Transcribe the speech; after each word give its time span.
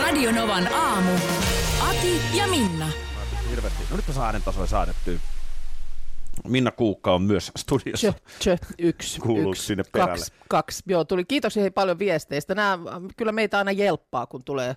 Radio 0.00 0.32
Novan 0.32 0.74
aamu. 0.74 1.10
Ati 1.88 2.20
ja 2.34 2.46
Minna. 2.48 2.88
Hirveästi. 3.50 3.82
No 3.90 3.96
nyt 3.96 4.04
saan 4.12 4.42
tasoja 4.42 4.66
saadettyä. 4.66 5.18
Minna 6.48 6.70
Kuukka 6.70 7.14
on 7.14 7.22
myös 7.22 7.52
studiossa. 7.56 8.12
Tjö, 8.12 8.56
tjö, 8.56 8.66
yksi, 8.78 9.20
Kuuluuko 9.20 9.50
yksi, 9.50 9.62
sinne 9.62 9.84
perälle? 9.92 10.12
kaksi, 10.12 10.32
kaksi. 10.48 10.82
Joo, 10.86 11.04
tuli. 11.04 11.24
Kiitos 11.24 11.56
hei 11.56 11.70
paljon 11.70 11.98
viesteistä. 11.98 12.54
Nämä 12.54 12.78
kyllä 13.16 13.32
meitä 13.32 13.58
aina 13.58 13.72
jelppaa, 13.72 14.26
kun 14.26 14.44
tulee, 14.44 14.76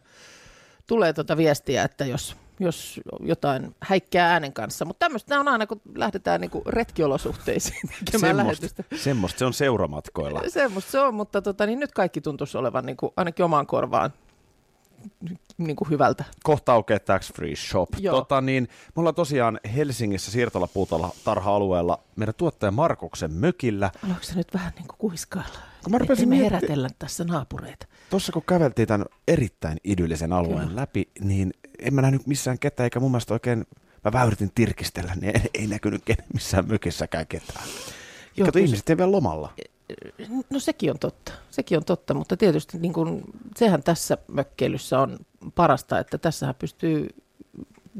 tulee 0.87 1.13
tuota 1.13 1.37
viestiä, 1.37 1.83
että 1.83 2.05
jos, 2.05 2.35
jos 2.59 2.99
jotain 3.19 3.75
häikkää 3.81 4.31
äänen 4.31 4.53
kanssa. 4.53 4.85
Mutta 4.85 5.05
tämmöistä 5.05 5.29
nämä 5.29 5.39
on 5.39 5.47
aina, 5.47 5.67
kun 5.67 5.81
lähdetään 5.95 6.41
niinku 6.41 6.61
retkiolosuhteisiin 6.65 7.89
tekemään 8.05 8.37
lähetystä. 8.37 8.83
Semmosta, 8.83 9.03
semmosta 9.03 9.39
se 9.39 9.45
on 9.45 9.53
seuramatkoilla. 9.53 10.41
Semmoista 10.47 10.91
se 10.91 10.99
on, 10.99 11.13
mutta 11.13 11.41
tota, 11.41 11.65
niin 11.65 11.79
nyt 11.79 11.91
kaikki 11.91 12.21
tuntuisi 12.21 12.57
olevan 12.57 12.85
niinku, 12.85 13.13
ainakin 13.17 13.45
omaan 13.45 13.67
korvaan 13.67 14.13
niinku 15.57 15.87
hyvältä. 15.89 16.23
Kohta 16.43 16.73
aukeaa 16.73 16.99
Tax 16.99 17.33
Free 17.33 17.55
Shop. 17.55 17.89
Joo. 17.99 18.15
Tota, 18.15 18.41
niin, 18.41 18.67
me 18.95 18.99
ollaan 18.99 19.15
tosiaan 19.15 19.59
Helsingissä 19.75 20.31
siirtolapuutarha-alueella 20.31 21.99
meidän 22.15 22.35
tuottaja 22.37 22.71
Markuksen 22.71 23.33
mökillä. 23.33 23.91
Aloitko 24.05 24.23
sä 24.23 24.35
nyt 24.35 24.53
vähän 24.53 24.73
niinku 24.75 24.95
kuiskailla? 24.97 25.59
Kun 25.83 25.91
mä 25.91 25.97
rupesin 25.97 26.29
me 26.29 26.35
mietti- 26.35 26.43
herätellä 26.43 26.89
tässä 26.99 27.23
naapureita. 27.23 27.85
Tuossa 28.09 28.31
kun 28.31 28.43
käveltiin 28.47 28.87
tämän 28.87 29.05
erittäin 29.27 29.77
idyllisen 29.83 30.33
alueen 30.33 30.67
Kyllä. 30.67 30.81
läpi, 30.81 31.09
niin 31.19 31.53
en 31.79 31.93
mä 31.93 32.01
nähnyt 32.01 32.27
missään 32.27 32.59
ketään, 32.59 32.85
eikä 32.85 32.99
mun 32.99 33.11
mielestä 33.11 33.33
oikein, 33.33 33.65
mä 34.05 34.11
vähän 34.11 34.27
yritin 34.27 34.51
tirkistellä, 34.55 35.15
niin 35.21 35.35
ei, 35.37 35.49
ei 35.53 35.67
näkynyt 35.67 36.03
missään 36.33 36.67
mökissäkään 36.67 37.27
ketään. 37.27 37.65
Joo, 38.37 38.45
Kato, 38.45 38.59
ihmiset 38.59 38.89
ei 38.89 38.97
vielä 38.97 39.11
lomalla. 39.11 39.53
No 40.49 40.59
sekin 40.59 40.91
on 40.91 40.99
totta, 40.99 41.31
sekin 41.51 41.77
on 41.77 41.85
totta, 41.85 42.13
mutta 42.13 42.37
tietysti 42.37 42.77
niin 42.77 42.93
kun, 42.93 43.23
sehän 43.57 43.83
tässä 43.83 44.17
mökkeilyssä 44.27 44.99
on 44.99 45.17
parasta, 45.55 45.99
että 45.99 46.17
tässähän 46.17 46.55
pystyy 46.55 47.07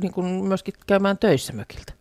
niin 0.02 0.14
kun 0.14 0.26
myöskin 0.26 0.74
käymään 0.88 1.18
töissä 1.18 1.54
mökiltä. 1.54 1.94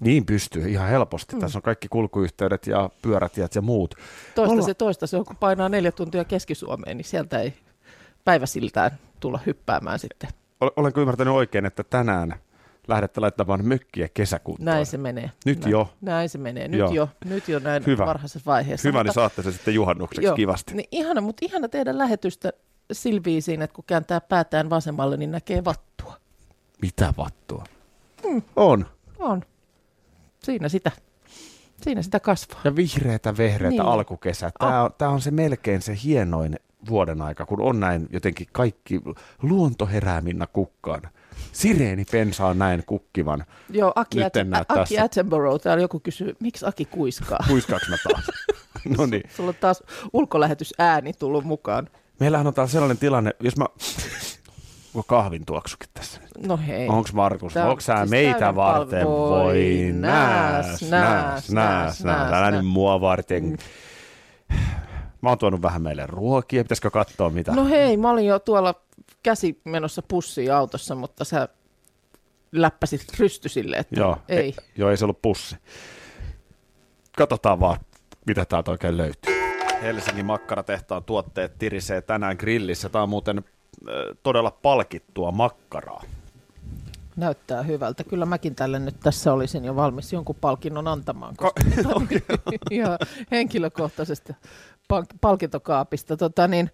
Niin 0.00 0.26
pystyy 0.26 0.68
ihan 0.68 0.88
helposti. 0.88 1.34
Mm. 1.36 1.40
Tässä 1.40 1.58
on 1.58 1.62
kaikki 1.62 1.88
kulkuyhteydet 1.88 2.66
ja 2.66 2.90
pyörätiet 3.02 3.54
ja 3.54 3.62
muut. 3.62 3.94
Toista 4.34 4.52
Olla- 4.52 4.62
se 4.62 4.74
toista, 4.74 5.06
se 5.06 5.16
on 5.16 5.24
kun 5.24 5.36
painaa 5.36 5.68
neljä 5.68 5.92
tuntia 5.92 6.24
Keski-Suomeen, 6.24 6.96
niin 6.96 7.04
sieltä 7.04 7.40
ei 7.40 7.54
päiväsiltään 8.24 8.90
tulla 9.20 9.40
hyppäämään 9.46 9.98
sitten. 9.98 10.30
Ol- 10.60 10.70
Olenko 10.76 11.00
ymmärtänyt 11.00 11.34
oikein, 11.34 11.66
että 11.66 11.84
tänään 11.84 12.34
lähdette 12.90 13.20
laittamaan 13.20 13.64
mökkiä 13.66 14.08
kesäkuntoon? 14.14 14.64
Näin 14.64 14.86
se 14.86 14.96
menee. 14.98 15.30
Nyt 15.46 15.60
näin, 15.60 15.70
jo. 15.70 15.92
Näin 16.00 16.28
se 16.28 16.38
menee, 16.38 16.68
nyt 16.68 16.78
Joo. 16.80 16.92
jo, 16.92 17.08
nyt 17.24 17.48
jo 17.48 17.58
näin 17.58 17.86
Hyvä. 17.86 18.06
varhaisessa 18.06 18.50
vaiheessa. 18.50 18.88
Hyvä, 18.88 18.98
niin 18.98 19.08
Mutta- 19.08 19.20
saatte 19.20 19.42
se 19.42 19.52
sitten 19.52 19.74
juhannukseksi 19.74 20.24
Joo, 20.26 20.36
kivasti. 20.36 20.74
Niin 20.74 20.88
ihana, 20.92 21.20
mutta 21.20 21.44
ihana 21.46 21.68
tehdä 21.68 21.98
lähetystä 21.98 22.52
silviisiin, 22.92 23.62
että 23.62 23.74
kun 23.74 23.84
kääntää 23.86 24.20
päätään 24.20 24.70
vasemmalle, 24.70 25.16
niin 25.16 25.30
näkee 25.30 25.64
vattua. 25.64 26.16
Mitä 26.82 27.14
vattua? 27.16 27.64
Mm. 28.28 28.42
On. 28.56 28.86
On. 29.18 29.42
Siinä 30.38 30.68
sitä. 30.68 30.90
Siinä 31.82 32.02
sitä 32.02 32.20
kasvaa. 32.20 32.60
Ja 32.64 32.76
vihreätä 32.76 33.36
vehreätä 33.36 33.70
Niin. 33.70 33.80
niin. 33.82 33.88
alkukesä. 33.92 34.50
Tämä 34.58 34.82
on, 34.82 34.90
tämä 34.98 35.10
on 35.10 35.20
se 35.20 35.30
melkein 35.30 35.82
se 35.82 35.96
hienoin 36.04 36.56
vuoden 36.88 37.22
aika, 37.22 37.46
kun 37.46 37.60
on 37.60 37.80
näin 37.80 38.08
jotenkin 38.12 38.46
kaikki 38.52 39.00
luonto 39.42 39.86
herää 39.86 40.20
minna 40.20 40.46
kukkaan. 40.46 41.02
Sireeni 41.52 42.04
pensa 42.10 42.46
on 42.46 42.58
näin 42.58 42.82
kukkivan. 42.86 43.44
Joo, 43.70 43.92
Aki, 43.94 44.18
Nyt 44.24 44.36
en 44.36 44.50
näe 44.50 44.62
Aki 44.68 44.80
tässä. 44.80 45.04
Attenborough, 45.04 45.62
täällä 45.62 45.82
joku 45.82 46.00
kysyy, 46.00 46.36
miksi 46.40 46.66
Aki 46.66 46.84
kuiskaa? 46.84 47.38
Kuiskaaks 47.48 47.88
mä 47.88 47.96
taas? 48.12 48.24
no 48.98 49.06
niin. 49.06 49.22
Sulla 49.36 49.48
on 49.48 49.54
taas 49.60 49.82
ulkolähetysääni 50.12 51.12
tullut 51.12 51.44
mukaan. 51.44 51.88
Meillähän 52.20 52.46
on 52.46 52.54
täällä 52.54 52.70
sellainen 52.70 52.98
tilanne, 52.98 53.30
jos 53.40 53.56
mä... 53.56 53.66
Onko 54.94 55.02
kahvin 55.06 55.46
tuoksukin 55.46 55.88
tässä? 55.94 56.20
No 56.46 56.56
hei. 56.66 56.88
Onks 56.88 57.12
Markus? 57.12 57.52
Tää 57.52 57.64
on 57.64 57.70
Onko 57.70 57.80
sä 57.80 57.96
siis 57.96 58.10
meitä 58.10 58.54
varten? 58.54 59.06
palvelu. 59.06 59.30
Voi 59.30 59.90
nääs, 59.92 60.66
nääs, 60.66 60.90
nääs, 60.90 60.90
nääs, 60.90 61.50
nääs, 61.50 62.04
nääs, 62.04 62.04
nääs. 62.04 62.32
Älä 62.32 62.50
nääs. 62.50 62.62
nyt 62.64 62.72
mua 62.72 63.00
varten. 63.00 63.56
Mä 65.20 65.28
oon 65.28 65.38
tuonut 65.38 65.62
vähän 65.62 65.82
meille 65.82 66.06
ruokia. 66.06 66.64
Pitäisikö 66.64 66.90
katsoa 66.90 67.30
mitä? 67.30 67.52
No 67.52 67.66
hei, 67.66 67.96
mä 67.96 68.10
olin 68.10 68.26
jo 68.26 68.38
tuolla 68.38 68.74
käsi 69.22 69.60
menossa 69.64 70.02
pussiin 70.08 70.52
autossa, 70.52 70.94
mutta 70.94 71.24
sä 71.24 71.48
läppäsit 72.52 73.18
rystysille, 73.18 73.76
että 73.76 74.00
Joo, 74.00 74.18
ei. 74.28 74.38
Ei, 74.38 74.54
joo, 74.76 74.90
ei 74.90 74.96
se 74.96 75.04
ollut 75.04 75.22
pussi. 75.22 75.56
Katsotaan 77.16 77.60
vaan, 77.60 77.80
mitä 78.26 78.44
täältä 78.44 78.70
oikein 78.70 78.96
löytyy. 78.96 79.34
Helsingin 79.82 80.26
makkaratehtaan 80.26 81.04
tuotteet 81.04 81.58
tirisee 81.58 82.00
tänään 82.02 82.36
grillissä. 82.36 82.88
Tämä 82.88 83.02
on 83.02 83.08
muuten 83.08 83.38
äh, 83.38 83.94
todella 84.22 84.50
palkittua 84.50 85.30
makkaraa. 85.30 86.02
Näyttää 87.16 87.62
hyvältä. 87.62 88.04
Kyllä 88.04 88.26
mäkin 88.26 88.54
tälle 88.54 88.78
nyt 88.78 89.00
tässä 89.00 89.32
olisin 89.32 89.64
jo 89.64 89.76
valmis 89.76 90.12
jonkun 90.12 90.36
palkinnon 90.40 90.88
antamaan. 90.88 91.36
Koska, 91.36 91.60
ihan 92.70 92.98
henkilökohtaisesta 93.30 94.34
palk- 94.92 95.18
palkintokaapista. 95.20 96.16
Tota 96.16 96.48
niin, 96.48 96.70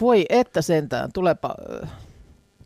voi 0.00 0.26
että 0.28 0.62
sentään, 0.62 1.12
tulepa... 1.12 1.54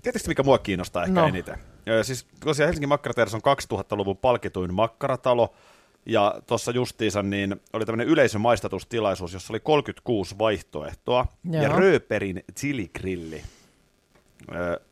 Tietysti 0.03 0.29
mikä 0.29 0.43
mua 0.43 0.59
kiinnostaa 0.59 1.03
ehkä 1.03 1.21
No. 1.21 1.27
eniten. 1.27 1.59
Ja 1.87 2.05
siis 2.05 2.27
tosiaan 2.45 2.67
Helsingin 2.69 2.89
makkaratehdas 2.89 3.35
on 3.35 3.41
2000-luvun 3.75 4.17
palkituin 4.17 4.75
makkaratalo. 4.75 5.55
Ja 6.07 6.41
tuossa 6.47 6.71
justiinsa 6.71 7.23
niin 7.23 7.61
oli 7.73 7.85
tämmöinen 7.87 8.07
yleisömaistatustilaisuus, 8.09 9.33
jossa 9.33 9.53
oli 9.53 9.61
36 9.61 10.39
vaihtoehtoa. 10.39 11.27
Joo. 11.51 11.63
Ja 11.63 11.69
Rööperin 11.69 12.45
chiligrilli, 12.59 13.43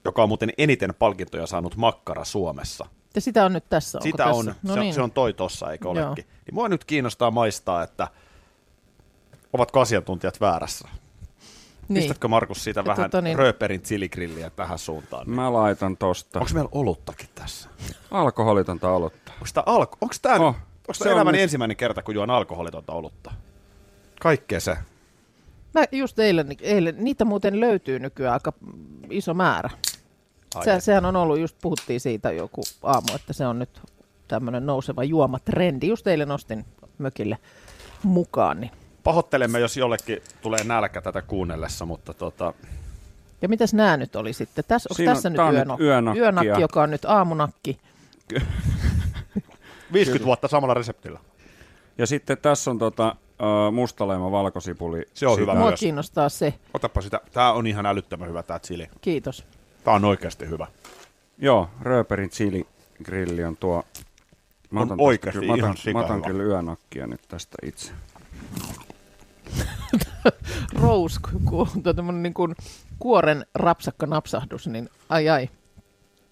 joka 0.05 0.23
on 0.23 0.29
muuten 0.29 0.53
eniten 0.59 0.95
palkintoja 0.99 1.47
saanut 1.47 1.77
makkara 1.77 2.25
Suomessa. 2.25 2.87
Ja 3.15 3.21
sitä 3.21 3.45
on 3.45 3.53
nyt 3.53 3.65
tässä, 3.69 3.99
onko 3.99 4.05
Sitä 4.05 4.17
tässä? 4.17 4.35
on, 4.35 4.55
No 4.63 4.75
se, 4.75 4.81
niin. 4.81 4.95
se 4.95 5.03
on 5.03 5.11
toi 5.11 5.33
tossa, 5.33 5.73
eikö 5.73 5.89
Joo. 5.89 5.93
olekin. 6.07 6.25
Niin 6.47 6.55
mua 6.55 6.69
nyt 6.69 6.85
kiinnostaa 6.85 7.31
maistaa, 7.31 7.83
että 7.83 8.09
ovatko 9.53 9.81
asiantuntijat 9.81 10.41
väärässä. 10.41 10.89
Niin. 11.89 12.03
Pistätkö 12.03 12.29
Markus 12.29 12.65
siitä 12.65 12.81
Ja 12.81 12.85
vähän 12.85 13.11
tota 13.11 13.21
niin- 13.23 13.39
rööperin 13.39 13.83
chiligrilliä 13.83 14.51
tähän 14.51 14.79
suuntaan? 14.79 15.31
Mä 15.31 15.53
laitan 15.53 15.97
tosta. 15.97 16.39
Onko 16.41 16.51
meillä 16.55 16.69
oluttakin 16.73 17.29
tässä? 17.35 17.69
Alkoholitonta 18.11 18.91
olutta. 18.91 19.33
Onko 19.33 19.47
tämä 19.55 19.63
alko- 19.67 19.97
onko 20.01 20.15
tää, 20.23 20.35
Oh, 20.35 20.41
onko 20.47 20.57
se 20.95 21.05
tää 21.05 21.13
on 21.13 21.17
elämäni 21.17 21.37
nyt- 21.37 21.43
ensimmäinen 21.43 21.77
kerta, 21.77 22.03
kun 22.03 22.15
juon 22.15 22.31
alkoholitonta 22.31 22.93
olutta? 22.93 23.33
Kaikkea 24.21 24.61
se. 24.61 24.77
Mä 25.75 25.85
just 25.93 26.19
eilen, 26.19 26.47
eilen, 26.61 26.95
niitä 26.99 27.25
muuten 27.25 27.61
löytyy 27.61 27.99
nykyään 27.99 28.33
aika 28.35 28.53
iso 29.11 29.35
määrä. 29.35 29.71
Ai 30.55 30.65
Se, 30.65 30.81
sehän 30.81 31.05
on 31.05 31.17
ollut, 31.17 31.39
just 31.39 31.57
puhuttiin 31.63 32.01
siitä 32.01 32.33
joku 32.33 32.63
aamu, 32.83 33.07
että 33.15 33.33
se 33.33 33.47
on 33.47 33.59
nyt 33.59 33.81
tämmöinen 34.29 34.67
nouseva 34.67 35.05
juomatrendi. 35.05 35.87
Just 35.89 36.07
eilen 36.07 36.29
nostin 36.29 36.65
mökille 36.99 37.39
mukaan. 38.03 38.61
Niin. 38.61 38.71
Pahoittelemme, 39.05 39.61
jos 39.61 39.77
jollekin 39.77 40.23
tulee 40.43 40.65
nälkä 40.65 41.01
tätä 41.01 41.23
kuunnellessa, 41.23 41.87
mutta 41.87 42.15
tota, 42.15 42.55
Ja 43.43 43.49
mitäs 43.49 43.75
nämä 43.75 43.97
nyt 43.97 44.17
oli 44.17 44.33
sitten? 44.33 44.65
Tässä, 44.69 44.87
onko 44.91 44.97
Siinä 44.97 45.11
on- 45.13 45.17
tässä 45.17 45.31
nyt 45.31 45.39
on 45.39 45.55
yönakki? 45.55 45.85
yönakki 45.85 46.21
yönakki, 46.21 46.49
ja- 46.49 46.61
joka 46.61 46.83
on 46.83 46.91
nyt 46.91 47.05
aamunakki. 47.05 47.79
50 49.93 50.25
vuotta 50.27 50.49
samalla 50.49 50.75
reseptillä. 50.75 51.21
Ja 51.99 52.07
sitten 52.07 52.39
tässä 52.39 52.71
on 52.71 52.79
tota, 52.79 53.17
uh, 53.69 53.75
mustaleima 53.75 54.31
valkosipuli. 54.31 55.09
Se 55.15 55.27
on 55.27 55.39
hyvä 55.39 55.53
Sitä- 55.53 55.61
Mua 55.61 55.69
myös. 55.69 55.81
kiinnostaa 55.81 56.29
se. 56.29 56.55
Otapa 56.75 57.01
sitä. 57.01 57.21
Tää 57.33 57.53
on 57.53 57.67
ihan 57.67 57.87
älyttömän 57.87 58.29
hyvä 58.29 58.43
tää 58.43 58.59
chili. 58.59 58.89
Kiitos. 59.01 59.45
Tää 59.85 59.95
on 59.95 60.05
oikeasti 60.05 60.49
hyvä. 60.49 60.67
Joo, 61.39 61.71
Rööperin 61.83 62.31
chili 62.31 62.67
grilli 63.05 63.45
on 63.45 63.57
tuo. 63.57 63.83
Mä 64.71 64.81
On 64.81 64.87
otan 64.87 64.99
tästä 64.99 65.07
oikeasti 65.09 65.41
kyllä- 65.41 65.53
mä 65.53 65.57
ihan 65.59 65.71
otan, 65.71 65.83
sika 65.83 65.99
mä 65.99 66.05
otan 66.05 66.17
hyvä. 66.17 66.27
kyllä 66.27 66.45
yönakkia 66.45 67.07
nyt 67.07 67.21
tästä 67.29 67.57
itse. 67.63 67.93
Rose, 70.83 71.21
tämmöinen 71.97 72.23
niin 72.23 72.35
kuin 72.35 72.55
kuoren 72.99 73.47
rapsakka 73.55 74.07
napsahdus, 74.07 74.67
niin 74.67 74.89
ai 75.09 75.29
ai. 75.29 75.49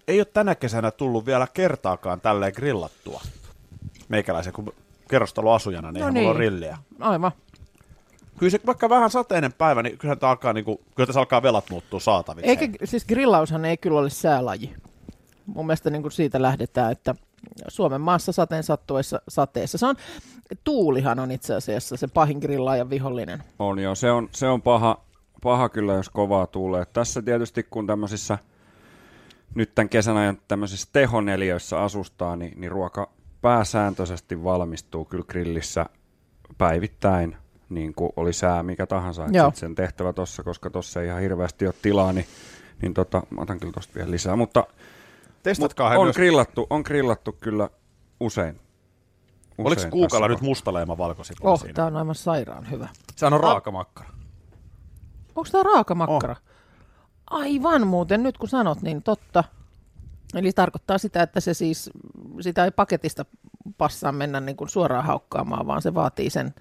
Ei 0.07 0.19
ole 0.19 0.25
tänä 0.25 0.55
kesänä 0.55 0.91
tullut 0.91 1.25
vielä 1.25 1.47
kertaakaan 1.53 2.21
tälleen 2.21 2.53
grillattua. 2.55 3.21
Meikäläisen, 4.09 4.53
kun 4.53 4.73
kerrostaloasujana, 5.09 5.91
niin 5.91 6.01
No 6.01 6.09
niin. 6.09 6.23
mulla 6.23 6.29
on 6.29 6.39
rilliä. 6.39 6.77
Aivan. 6.99 7.31
Kyllä 8.37 8.49
se 8.49 8.59
vaikka 8.65 8.89
vähän 8.89 9.09
sateinen 9.09 9.53
päivä, 9.53 9.83
niin 9.83 9.97
kyllä, 9.97 10.15
tämä 10.15 10.29
alkaa, 10.29 10.53
niin 10.53 10.65
kuin, 10.65 10.77
kyllä 10.95 11.07
tässä 11.07 11.19
alkaa 11.19 11.41
velat 11.43 11.69
muuttua 11.69 11.99
saataviksi. 11.99 12.49
Eikä, 12.49 12.67
siis 12.83 13.05
grillaushan 13.05 13.65
ei 13.65 13.77
kyllä 13.77 13.99
ole 13.99 14.09
säälaji. 14.09 14.73
Mun 15.45 15.65
mielestä 15.65 15.89
niin 15.89 16.01
kuin 16.01 16.11
siitä 16.11 16.41
lähdetään, 16.41 16.91
että 16.91 17.15
Suomen 17.67 18.01
maassa 18.01 18.31
sateen 18.31 18.63
sattuessa 18.63 19.21
sateessa. 19.27 19.77
Se 19.77 19.85
on, 19.85 19.95
tuulihan 20.63 21.19
on 21.19 21.31
itse 21.31 21.55
asiassa 21.55 21.97
se 21.97 22.07
pahin 22.07 22.37
grillaajan 22.37 22.89
vihollinen. 22.89 23.43
On 23.59 23.79
joo, 23.79 23.95
se 23.95 24.11
on, 24.11 24.29
se 24.31 24.47
on 24.47 24.61
paha, 24.61 25.01
paha 25.43 25.69
kyllä, 25.69 25.93
jos 25.93 26.09
kovaa 26.09 26.47
tuulee. 26.47 26.85
Tässä 26.85 27.21
tietysti 27.21 27.63
kun 27.63 27.87
tämmöisissä 27.87 28.37
nyt 29.55 29.75
tämän 29.75 29.89
kesän 29.89 30.17
ajan 30.17 30.37
tämmöisissä 30.47 30.89
tehoneliöissä 30.93 31.81
asustaa, 31.81 32.35
niin, 32.35 32.53
niin 32.61 32.71
ruoka 32.71 33.09
pääsääntöisesti 33.41 34.43
valmistuu 34.43 35.05
kyllä 35.05 35.25
grillissä 35.27 35.85
päivittäin, 36.57 37.35
niin 37.69 37.93
kuin 37.93 38.11
oli 38.15 38.33
sää 38.33 38.63
mikä 38.63 38.85
tahansa. 38.85 39.27
Sit 39.27 39.55
sen 39.55 39.75
tehtävä 39.75 40.13
tossa, 40.13 40.43
koska 40.43 40.69
tossa 40.69 41.01
ei 41.01 41.07
ihan 41.07 41.21
hirveästi 41.21 41.65
ole 41.65 41.73
tilaa, 41.81 42.13
niin, 42.13 42.25
niin 42.81 42.93
tota, 42.93 43.23
mä 43.29 43.41
otan 43.41 43.59
kyllä 43.59 43.73
tosta 43.73 43.95
vielä 43.95 44.11
lisää. 44.11 44.35
Mutta, 44.35 44.63
mutta 45.59 45.89
on, 45.89 46.05
myös. 46.05 46.15
grillattu, 46.15 46.67
on 46.69 46.81
grillattu 46.85 47.35
kyllä 47.41 47.69
usein. 48.19 48.59
Oliko 49.57 49.81
kuukalla 49.91 50.27
nyt 50.27 50.41
mustaleima 50.41 50.97
valkosipuli 50.97 51.51
Oh, 51.51 51.59
siinä? 51.59 51.73
tää 51.73 51.85
on 51.85 51.97
aivan 51.97 52.15
sairaan 52.15 52.71
hyvä. 52.71 52.87
Sehän 53.15 53.33
on 53.33 53.39
raaka 53.39 53.71
makkara. 53.71 54.09
Onko 55.35 55.49
tämä 55.51 55.63
raaka 55.63 55.95
makkara? 55.95 56.35
Aivan 57.29 57.87
muuten, 57.87 58.23
nyt 58.23 58.37
kun 58.37 58.49
sanot, 58.49 58.81
niin 58.81 59.03
totta. 59.03 59.43
Eli 60.35 60.51
tarkoittaa 60.53 60.97
sitä, 60.97 61.23
että 61.23 61.39
se 61.39 61.53
siis, 61.53 61.89
sitä 62.41 62.65
ei 62.65 62.71
paketista 62.71 63.25
passaa 63.77 64.11
mennä 64.11 64.39
niin 64.39 64.55
kuin 64.57 64.69
suoraan 64.69 65.05
haukkaamaan, 65.05 65.67
vaan 65.67 65.81
se 65.81 65.93
vaatii 65.93 66.29
sen, 66.29 66.53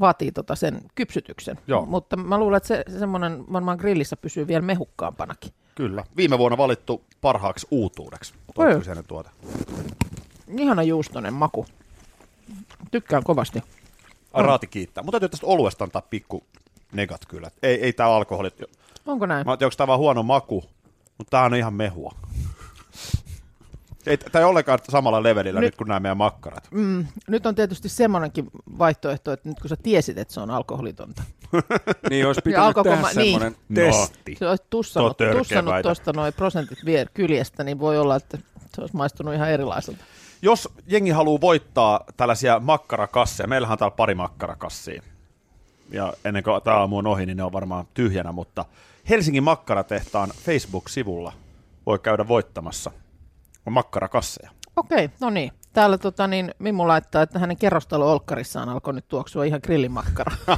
vaatii 0.00 0.32
tota 0.32 0.54
sen 0.54 0.80
kypsytyksen. 0.94 1.58
Joo. 1.66 1.86
Mutta 1.86 2.16
mä 2.16 2.38
luulen, 2.38 2.56
että 2.56 2.66
se 2.66 2.84
semmoinen 2.98 3.44
varmaan 3.52 3.78
grillissä 3.78 4.16
pysyy 4.16 4.46
vielä 4.46 4.62
mehukkaampanakin. 4.62 5.52
Kyllä. 5.74 6.04
Viime 6.16 6.38
vuonna 6.38 6.58
valittu 6.58 7.04
parhaaksi 7.20 7.66
uutuudeksi. 7.70 8.34
Tuo 8.54 8.64
kyseinen 8.64 9.04
tuote. 9.08 9.30
Ihana 10.58 10.82
juustonen 10.82 11.34
maku. 11.34 11.66
Tykkään 12.90 13.24
kovasti. 13.24 13.62
Ai, 14.32 14.42
raati 14.42 14.66
kiittää. 14.66 15.04
Mutta 15.04 15.20
täytyy 15.20 15.28
tästä 15.28 15.46
oluesta 15.46 15.84
antaa 15.84 16.02
pikku 16.02 16.44
negat 16.92 17.26
kyllä. 17.28 17.50
Ei, 17.62 17.80
ei 17.82 17.92
tämä 17.92 18.08
alkoholi. 18.10 18.50
Onko 19.06 19.26
näin? 19.26 19.46
Mä 19.46 19.52
ajattelin, 19.52 19.66
onko 19.66 19.76
tämä 19.76 19.86
vaan 19.86 19.98
huono 19.98 20.22
maku, 20.22 20.64
mutta 21.18 21.30
tämä 21.30 21.44
on 21.44 21.54
ihan 21.54 21.74
mehua. 21.74 22.14
Ei, 24.06 24.16
tämä 24.16 24.40
ei 24.40 24.48
ollenkaan 24.48 24.78
samalla 24.90 25.22
levelillä 25.22 25.60
nyt, 25.60 25.68
Nyt- 25.68 25.76
kuin 25.76 25.88
nämä 25.88 26.00
meidän 26.00 26.16
makkarat. 26.16 26.68
Mm, 26.70 27.06
nyt 27.28 27.46
on 27.46 27.54
tietysti 27.54 27.88
semmoinenkin 27.88 28.50
vaihtoehto, 28.78 29.32
että 29.32 29.48
nyt 29.48 29.60
kun 29.60 29.68
sä 29.68 29.76
tiesit, 29.82 30.18
että 30.18 30.34
se 30.34 30.40
on 30.40 30.50
alkoholitonta, 30.50 31.22
Niin 32.10 32.26
olisi 32.26 32.40
pitänyt 32.44 32.66
alkoiko 32.66 32.90
tehdä 32.90 33.02
niin. 33.02 33.40
semmoinen 33.40 33.56
testi. 33.74 34.36
Se 34.38 34.48
olisi 34.48 34.64
tussannut, 34.70 35.16
tuosta 35.82 36.12
noin 36.12 36.32
prosentit 36.32 36.78
vie 36.84 37.06
kyljestä, 37.14 37.64
niin 37.64 37.78
voi 37.78 37.98
olla, 37.98 38.16
että 38.16 38.38
se 38.74 38.80
olisi 38.80 38.96
maistunut 38.96 39.34
ihan 39.34 39.50
erilaiselta. 39.50 40.04
Jos 40.44 40.68
jengi 40.86 41.10
haluaa 41.10 41.40
voittaa 41.40 42.00
tällaisia 42.16 42.60
makkarakasseja, 42.60 43.46
meillähän 43.46 43.72
on 43.72 43.78
täällä 43.78 43.96
pari 43.96 44.14
makkarakassia, 44.14 45.02
ja 45.90 46.12
ennen 46.24 46.42
kuin 46.42 46.62
tämä 46.62 46.76
aamu 46.76 46.98
on 46.98 47.06
ohi, 47.06 47.26
niin 47.26 47.36
ne 47.36 47.42
on 47.42 47.52
varmaan 47.52 47.86
tyhjänä, 47.94 48.32
mutta 48.32 48.64
Helsingin 49.08 49.42
makkaratehtaan 49.42 50.30
Facebook-sivulla 50.44 51.32
voi 51.86 51.98
käydä 51.98 52.28
voittamassa 52.28 52.90
on 53.66 53.72
makkarakasseja. 53.72 54.50
Okei, 54.76 55.10
no 55.20 55.30
niin. 55.30 55.52
Täällä 55.72 55.98
tota, 55.98 56.26
niin, 56.26 56.54
Mimmu 56.58 56.88
laittaa, 56.88 57.22
että 57.22 57.38
hänen 57.38 57.56
kerrostalo-olkkarissaan 57.56 58.68
alkoi 58.68 58.94
nyt 58.94 59.08
tuoksua 59.08 59.44
ihan 59.44 59.60
grillimakkara. 59.64 60.36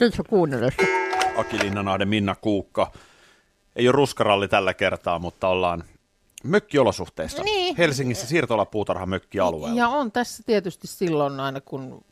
Nyt 0.00 0.14
sä 0.14 0.22
kuunnelet. 0.28 0.74
Aki 1.36 1.58
Linnanahde, 1.58 2.04
Minna 2.04 2.34
Kuukka. 2.40 2.92
Ei 3.76 3.88
ole 3.88 3.92
ruskaralli 3.92 4.48
tällä 4.48 4.74
kertaa, 4.74 5.18
mutta 5.18 5.48
ollaan 5.48 5.84
mökkiolosuhteissa. 6.44 7.42
Niin. 7.42 7.76
Helsingissä 7.76 8.26
siirtolapuutarha 8.26 9.06
mökkialueella. 9.06 9.78
Ja 9.78 9.88
on 9.88 10.12
tässä 10.12 10.42
tietysti 10.46 10.86
silloin 10.86 11.40
aina, 11.40 11.60
kun 11.60 12.04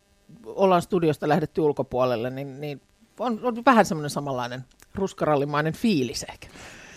ollaan 0.45 0.83
studiosta 0.83 1.29
lähdetty 1.29 1.61
ulkopuolelle, 1.61 2.31
niin, 2.31 2.61
niin 2.61 2.81
on, 3.19 3.41
on 3.43 3.65
vähän 3.67 3.85
semmoinen 3.85 4.11
samanlainen 4.11 4.65
ruskarallimainen 4.95 5.73
fiilis 5.73 6.23
ehkä. 6.23 6.49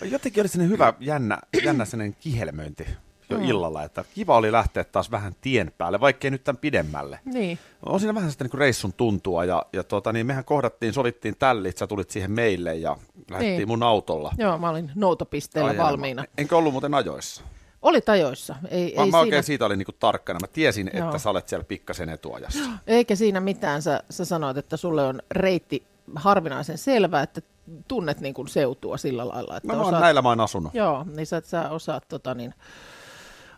Jotenkin 0.02 0.42
oli 0.42 0.48
sellainen 0.48 0.72
hyvä, 0.72 0.94
jännä, 1.00 1.38
jännä 1.64 1.84
sellainen 1.84 2.16
kihelmöinti 2.20 2.86
jo 3.30 3.38
Mm. 3.38 3.44
illalla, 3.44 3.82
että 3.82 4.04
kiva 4.14 4.36
oli 4.36 4.52
lähteä 4.52 4.84
taas 4.84 5.10
vähän 5.10 5.32
tien 5.40 5.72
päälle, 5.78 6.00
vaikkei 6.00 6.30
nyt 6.30 6.44
tämän 6.44 6.58
pidemmälle. 6.58 7.20
Niin. 7.24 7.58
On 7.86 8.00
siinä 8.00 8.14
vähän 8.14 8.30
sitä 8.30 8.44
niin 8.44 8.50
kuin 8.50 8.58
reissun 8.58 8.92
tuntua 8.92 9.44
ja, 9.44 9.66
ja 9.72 9.84
tota, 9.84 10.12
niin 10.12 10.26
mehän 10.26 10.44
kohdattiin, 10.44 10.92
sovittiin 10.92 11.36
tällit, 11.38 11.78
sä 11.78 11.86
tulit 11.86 12.10
siihen 12.10 12.30
meille 12.30 12.74
ja 12.74 12.96
lähdettiin 13.30 13.56
Niin. 13.58 13.68
mun 13.68 13.82
autolla. 13.82 14.32
Joo, 14.38 14.58
mä 14.58 14.70
olin 14.70 14.90
noutopisteellä 14.94 15.68
ajelemaan. 15.70 15.90
valmiina. 15.92 16.24
Enkä 16.38 16.56
ollut 16.56 16.72
muuten 16.72 16.94
ajoissa. 16.94 17.42
Oli 17.82 18.00
ajoissa. 18.06 18.56
Ei, 18.68 18.94
Mä, 18.96 19.02
ei 19.04 19.10
mä 19.10 19.18
oikein 19.18 19.32
siinä, 19.32 19.42
siitä 19.42 19.66
olin 19.66 19.78
niin 19.78 19.86
kuin 19.86 19.96
tarkkana. 20.00 20.40
Mä 20.40 20.46
tiesin, 20.46 20.90
Joo. 20.94 21.06
että 21.06 21.18
sä 21.18 21.30
olet 21.30 21.48
siellä 21.48 21.64
pikkasen 21.64 22.08
etuajassa. 22.08 22.60
eikä 22.86 23.16
siinä 23.16 23.40
mitään. 23.40 23.82
Sä, 23.82 24.02
sä 24.10 24.24
sanoit, 24.24 24.56
että 24.56 24.76
sulle 24.76 25.04
on 25.06 25.22
reitti 25.30 25.86
harvinaisen 26.14 26.78
selvä, 26.78 27.22
että 27.22 27.40
tunnet 27.88 28.20
niin 28.20 28.34
kuin 28.34 28.48
seutua 28.48 28.96
sillä 28.96 29.28
lailla. 29.28 29.56
Että 29.56 29.68
No, 29.68 29.74
mä 29.74 29.80
oon 29.80 29.88
osaat, 29.88 30.02
näillä 30.02 30.22
mä 30.22 30.28
oon 30.28 30.40
asunut. 30.40 30.74
Joo, 30.74 31.06
niin 31.16 31.26
sä, 31.26 31.42
sä 31.44 31.70
osaat, 31.70 32.08
tota, 32.08 32.34
niin, 32.34 32.54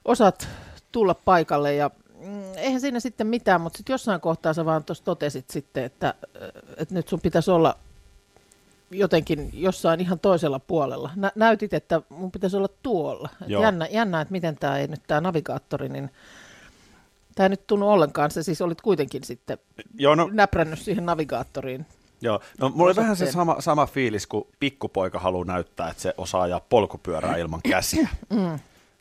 osaat 0.09 0.49
tulla 0.93 1.15
paikalle 1.15 1.75
ja 1.75 1.91
mm, 2.25 2.43
eihän 2.57 2.81
siinä 2.81 3.01
sitten 3.01 3.27
mitään, 3.27 3.61
mutta 3.61 3.77
sitten 3.77 3.95
jossain 3.95 4.21
kohtaa 4.21 4.53
sä 4.53 4.65
vaan 4.65 4.85
tuossa 4.85 5.05
totesit 5.05 5.51
sitten, 5.51 5.85
että, 5.85 6.15
äh, 6.43 6.49
että 6.77 6.95
nyt 6.95 7.09
sun 7.09 7.21
pitäisi 7.21 7.51
olla 7.51 7.75
jotenkin 8.91 9.51
jossain 9.53 10.01
ihan 10.01 10.19
toisella 10.19 10.59
puolella. 10.59 11.11
Nä, 11.17 11.33
näytit, 11.35 11.75
että 11.75 12.03
mun 12.09 12.33
pitäisi 12.33 12.57
olla 12.57 12.69
tuolla. 12.83 13.29
Et 13.43 13.49
jännä, 13.49 13.87
jännä, 13.91 14.21
että 14.21 14.33
miten 14.33 14.57
tämä 14.57 14.79
ei 14.79 14.87
nyt 14.87 15.03
tämä 15.07 15.21
navigaattori, 15.21 15.89
niin 15.89 16.11
tämä 17.35 17.45
ei 17.45 17.49
nyt 17.51 17.67
tunnu 17.67 17.91
ollenkaan. 17.91 18.31
Se 18.31 18.43
siis 18.43 18.63
olit 18.63 18.81
kuitenkin 18.81 19.25
sitten 19.25 19.59
Joo, 19.95 20.15
no, 20.15 20.29
näprännyt 20.33 20.79
siihen 20.79 21.07
navigaattoriin. 21.07 21.87
joo. 22.21 22.41
no 22.59 22.69
mulla 22.69 22.85
oli 22.85 22.97
vähän 22.97 23.17
se 23.17 23.33
sama, 23.33 23.57
sama 23.61 23.87
fiilis, 23.87 24.27
kun 24.27 24.47
pikkupoika 24.61 25.19
haluaa 25.19 25.45
näyttää, 25.45 25.91
että 25.91 26.03
se 26.03 26.15
osaa 26.19 26.43
ajaa 26.43 26.61
polkupyörää 26.61 27.37
ilman 27.37 27.63
käsiä. 27.63 28.09
Mm. 28.31 28.59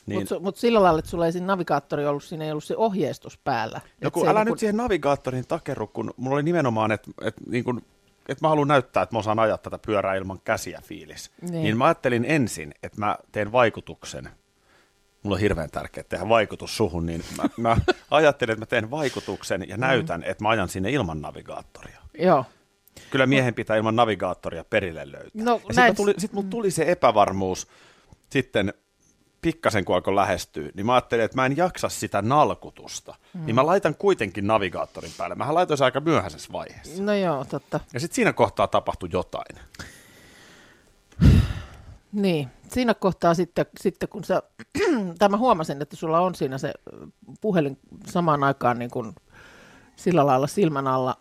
Niin, 0.08 0.16
Niin. 0.18 0.20
Mutta 0.30 0.40
mut 0.40 0.56
sillä 0.56 0.82
lailla, 0.82 0.98
että 0.98 1.10
sulla 1.10 1.26
ei 1.26 1.32
siinä 1.32 1.46
navigaattori 1.46 2.06
ollut, 2.06 2.24
siinä 2.24 2.44
ei 2.44 2.50
ollut 2.50 2.64
se 2.64 2.76
ohjeistus 2.76 3.38
päällä. 3.38 3.80
no 4.00 4.06
Et 4.08 4.12
kun 4.14 4.28
älä 4.28 4.40
niinku- 4.40 4.52
nyt 4.54 4.60
siihen 4.60 4.76
navigaattoriin 4.76 5.46
takerru, 5.48 5.86
kun 5.86 6.14
mulla 6.16 6.34
oli 6.34 6.42
nimenomaan, 6.42 6.92
että, 6.92 7.10
että, 7.22 7.40
niin 7.48 7.64
kuin, 7.64 7.84
että 8.28 8.44
mä 8.44 8.48
haluan 8.48 8.68
näyttää, 8.68 9.02
että 9.02 9.14
mä 9.14 9.18
osaan 9.18 9.38
ajaa 9.38 9.58
tätä 9.58 9.78
pyörää 9.86 10.14
ilman 10.14 10.40
käsiä 10.44 10.80
fiilis. 10.84 11.30
Niin. 11.42 11.52
Niin. 11.52 11.62
niin 11.62 11.76
mä 11.76 11.84
ajattelin 11.84 12.24
ensin, 12.28 12.74
että 12.82 13.00
mä 13.00 13.16
teen 13.32 13.52
vaikutuksen. 13.52 14.28
Mulla 15.22 15.34
on 15.36 15.40
hirveän 15.40 15.70
tärkeää 15.70 16.04
tehdä 16.08 16.28
vaikutus 16.28 16.76
suhun, 16.76 17.06
niin 17.06 17.24
mä, 17.36 17.44
mä 17.56 17.76
ajattelin, 18.10 18.52
että 18.52 18.62
mä 18.62 18.66
teen 18.66 18.90
vaikutuksen 18.90 19.64
ja 19.68 19.76
näytän, 19.76 20.22
että 20.22 20.44
mä 20.44 20.48
ajan 20.48 20.68
sinne 20.68 20.90
ilman 20.90 21.20
navigaattoria. 21.22 21.98
Joo. 22.18 22.44
Kyllä 23.10 23.26
miehen 23.26 23.54
pitää 23.54 23.76
ilman 23.76 23.96
navigaattoria 23.96 24.64
perille 24.64 25.12
löytää. 25.12 25.44
No, 25.44 25.58
sitten 25.58 25.76
näin- 25.76 25.96
tuli, 25.96 26.14
sit 26.18 26.32
mulla 26.32 26.48
tuli 26.50 26.70
se 26.70 26.84
epävarmuus 26.92 27.68
sitten 28.30 28.74
pikkasen 29.40 29.84
kun 29.84 29.94
alkoi 29.94 30.14
lähestyä, 30.14 30.70
niin 30.74 30.86
mä 30.86 30.94
ajattelin, 30.94 31.24
että 31.24 31.36
mä 31.36 31.46
en 31.46 31.56
jaksa 31.56 31.88
sitä 31.88 32.22
nalkutusta. 32.22 33.14
Mm. 33.34 33.46
Niin 33.46 33.54
mä 33.54 33.66
laitan 33.66 33.94
kuitenkin 33.94 34.46
navigaattorin 34.46 35.12
päälle. 35.18 35.34
Mähän 35.34 35.54
laitoin 35.54 35.78
sen 35.78 35.84
aika 35.84 36.00
myöhäisessä 36.00 36.52
vaiheessa. 36.52 37.02
No 37.02 37.14
joo, 37.14 37.44
totta. 37.44 37.80
Ja 37.92 38.00
sitten 38.00 38.14
siinä 38.14 38.32
kohtaa 38.32 38.66
tapahtui 38.66 39.08
jotain. 39.12 39.56
Niin, 42.12 42.48
siinä 42.68 42.94
kohtaa 42.94 43.34
sitten, 43.34 43.66
sitten 43.80 44.08
kun 44.08 44.24
sä, 44.24 44.42
tai 45.18 45.28
mä 45.28 45.36
huomasin, 45.36 45.82
että 45.82 45.96
sulla 45.96 46.20
on 46.20 46.34
siinä 46.34 46.58
se 46.58 46.72
puhelin 47.40 47.78
samaan 48.06 48.44
aikaan 48.44 48.78
niin 48.78 48.90
kuin 48.90 49.14
sillä 49.96 50.26
lailla 50.26 50.46
silmän 50.46 50.86
alla, 50.86 51.16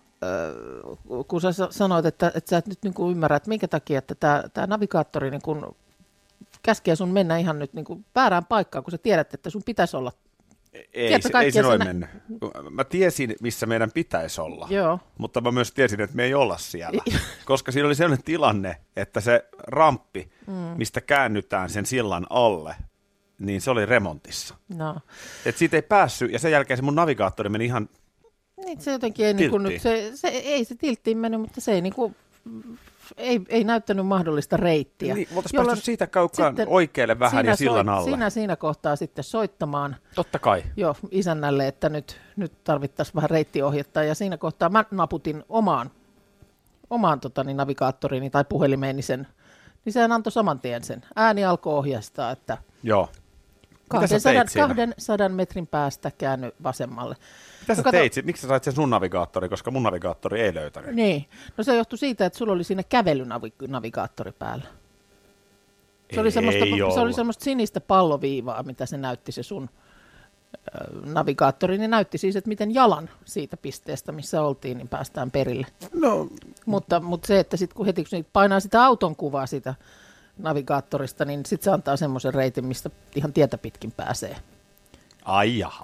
kun 1.27 1.41
sä 1.41 1.51
sa- 1.51 1.67
sanoit, 1.71 2.05
että, 2.05 2.31
että 2.35 2.49
sä 2.49 2.57
et 2.57 2.67
nyt 2.67 2.83
niin 2.83 2.93
kuin 2.93 3.11
ymmärrä, 3.11 3.37
että 3.37 3.49
minkä 3.49 3.67
takia, 3.67 3.99
että 3.99 4.15
tämä, 4.15 4.43
tämä 4.53 4.67
navigaattori 4.67 5.31
niin 5.31 5.41
kuin 5.41 5.65
käskee 6.67 6.95
sun 6.95 7.09
mennä 7.09 7.37
ihan 7.37 7.59
nyt 7.59 7.73
niin 7.73 7.85
kuin 7.85 8.05
väärään 8.15 8.45
paikkaan, 8.45 8.83
kun 8.83 8.91
sä 8.91 8.97
tiedät, 8.97 9.33
että 9.33 9.49
sun 9.49 9.63
pitäisi 9.65 9.97
olla. 9.97 10.11
Ei, 10.93 11.09
Kerta 11.09 11.29
se, 11.31 11.39
ei 11.39 11.51
se 11.51 11.61
noin 11.61 11.77
se 11.77 11.77
nä- 11.77 11.85
mennyt. 11.85 12.09
Mä 12.69 12.83
tiesin, 12.83 13.35
missä 13.41 13.65
meidän 13.65 13.91
pitäisi 13.91 14.41
olla. 14.41 14.67
Joo. 14.69 14.99
Mutta 15.17 15.41
mä 15.41 15.51
myös 15.51 15.71
tiesin, 15.71 16.01
että 16.01 16.15
me 16.15 16.23
ei 16.23 16.33
olla 16.33 16.57
siellä. 16.57 17.03
koska 17.45 17.71
siinä 17.71 17.87
oli 17.87 17.95
sellainen 17.95 18.23
tilanne, 18.25 18.77
että 18.95 19.21
se 19.21 19.49
ramppi, 19.67 20.31
mm. 20.47 20.53
mistä 20.53 21.01
käännytään 21.01 21.69
sen 21.69 21.85
sillan 21.85 22.27
alle, 22.29 22.75
niin 23.39 23.61
se 23.61 23.71
oli 23.71 23.85
remontissa. 23.85 24.55
No. 24.75 24.95
Et 25.45 25.57
siitä 25.57 25.77
ei 25.77 25.81
päässyt, 25.81 26.31
ja 26.31 26.39
sen 26.39 26.51
jälkeen 26.51 26.77
se 26.77 26.83
mun 26.83 26.95
navigaattori 26.95 27.49
meni 27.49 27.65
ihan, 27.65 27.89
Niin, 28.65 28.81
se 28.81 28.91
jotenkin 28.91 29.25
ei, 29.25 29.33
niin 29.33 29.51
kuin 29.51 29.79
se, 29.79 30.11
se, 30.15 30.27
ei 30.27 30.65
se 30.65 30.75
tilttiin 30.75 31.17
mennyt, 31.17 31.41
mutta 31.41 31.61
se 31.61 31.71
ei 31.71 31.81
niin 31.81 31.93
kuin 31.93 32.15
ei, 33.17 33.41
ei 33.49 33.63
näyttänyt 33.63 34.07
mahdollista 34.07 34.57
reittiä. 34.57 35.13
Niin, 35.15 35.27
oltaisiin 35.35 35.65
päästy 35.65 35.85
siitä 35.85 36.07
kaukkaan 36.07 36.51
sitten 36.51 36.67
oikealle 36.67 37.19
vähän 37.19 37.45
ja 37.45 37.55
sillan 37.55 37.85
soit- 37.85 37.89
alle. 37.89 38.09
Sinä 38.11 38.29
siinä 38.29 38.55
kohtaa 38.55 38.95
sitten 38.95 39.23
soittamaan 39.23 39.95
Totta 40.15 40.39
kai. 40.39 40.63
jo 40.77 40.95
isännälle, 41.11 41.67
että 41.67 41.89
nyt, 41.89 42.21
nyt 42.35 42.63
tarvittaisiin 42.63 43.15
vähän 43.15 43.29
reittiohjetta. 43.29 44.03
Ja 44.03 44.15
siinä 44.15 44.37
kohtaa 44.37 44.69
mä 44.69 44.85
naputin 44.91 45.43
omaan, 45.49 45.91
omaan 46.89 47.19
tota, 47.19 47.43
niin, 47.43 47.57
navigaattoriini 47.57 48.29
tai 48.29 48.45
puhelimeeni 48.49 49.01
sen. 49.01 49.27
Niin 49.85 49.93
sehän 49.93 50.11
antoi 50.11 50.31
saman 50.31 50.59
tien 50.59 50.83
sen. 50.83 51.01
Ääni 51.15 51.45
alkoi 51.45 51.73
ohjastaa, 51.73 52.31
että 52.31 52.57
Joo. 52.83 53.09
Mitä 53.93 54.07
sä 54.07 54.15
200, 54.15 54.33
teit 54.33 54.49
siinä? 54.49 54.67
200 54.87 55.29
metrin 55.29 55.67
päästä 55.67 56.11
käänny 56.17 56.51
vasemmalle. 56.63 57.15
Mitä 57.61 57.75
sä 57.75 57.79
No 57.81 57.83
kato- 57.83 57.97
teit? 57.97 58.13
Miksi 58.23 58.41
sä 58.41 58.47
sait 58.47 58.63
sen 58.63 58.73
sun 58.73 58.89
navigaattori, 58.89 59.49
koska 59.49 59.71
mun 59.71 59.83
navigaattori 59.83 60.41
ei 60.41 60.53
löytänyt? 60.53 60.95
Niin. 60.95 61.25
No 61.57 61.63
se 61.63 61.75
johtui 61.75 61.97
siitä, 61.97 62.25
että 62.25 62.39
sulla 62.39 62.53
oli 62.53 62.63
siinä 62.63 62.83
kävelynavigaattori 62.83 64.31
päällä. 64.31 64.65
Se 66.13 66.19
oli, 66.19 66.27
Ei 66.27 66.31
semmoista, 66.31 66.65
se 66.65 66.83
ollut. 66.83 66.97
oli 66.97 67.13
semmoista 67.13 67.43
sinistä 67.43 67.81
palloviivaa, 67.81 68.63
mitä 68.63 68.85
se 68.85 68.97
näytti 68.97 69.31
se 69.31 69.43
sun 69.43 69.69
navigaattori, 71.05 71.77
niin 71.77 71.91
näytti 71.91 72.17
siis, 72.17 72.35
että 72.35 72.47
miten 72.47 72.73
jalan 72.73 73.09
siitä 73.25 73.57
pisteestä, 73.57 74.11
missä 74.11 74.41
oltiin, 74.41 74.77
niin 74.77 74.87
päästään 74.87 75.31
perille. 75.31 75.67
No, 75.93 76.27
Mutta, 76.65 76.99
mutta 76.99 77.27
se, 77.27 77.39
että 77.39 77.57
sit, 77.57 77.73
kun 77.73 77.85
heti 77.85 78.03
kun 78.03 78.09
se 78.09 78.25
painaa 78.33 78.59
sitä 78.59 78.85
auton 78.85 79.15
kuvaa 79.15 79.45
siitä 79.45 79.75
navigaattorista, 80.37 81.25
niin 81.25 81.45
sitten 81.45 81.63
se 81.65 81.71
antaa 81.71 81.97
semmoisen 81.97 82.33
reitin, 82.33 82.65
mistä 82.65 82.89
ihan 83.15 83.33
tietä 83.33 83.57
pitkin 83.57 83.91
pääsee. 83.91 84.35
ai 85.25 85.57
jaha. 85.59 85.83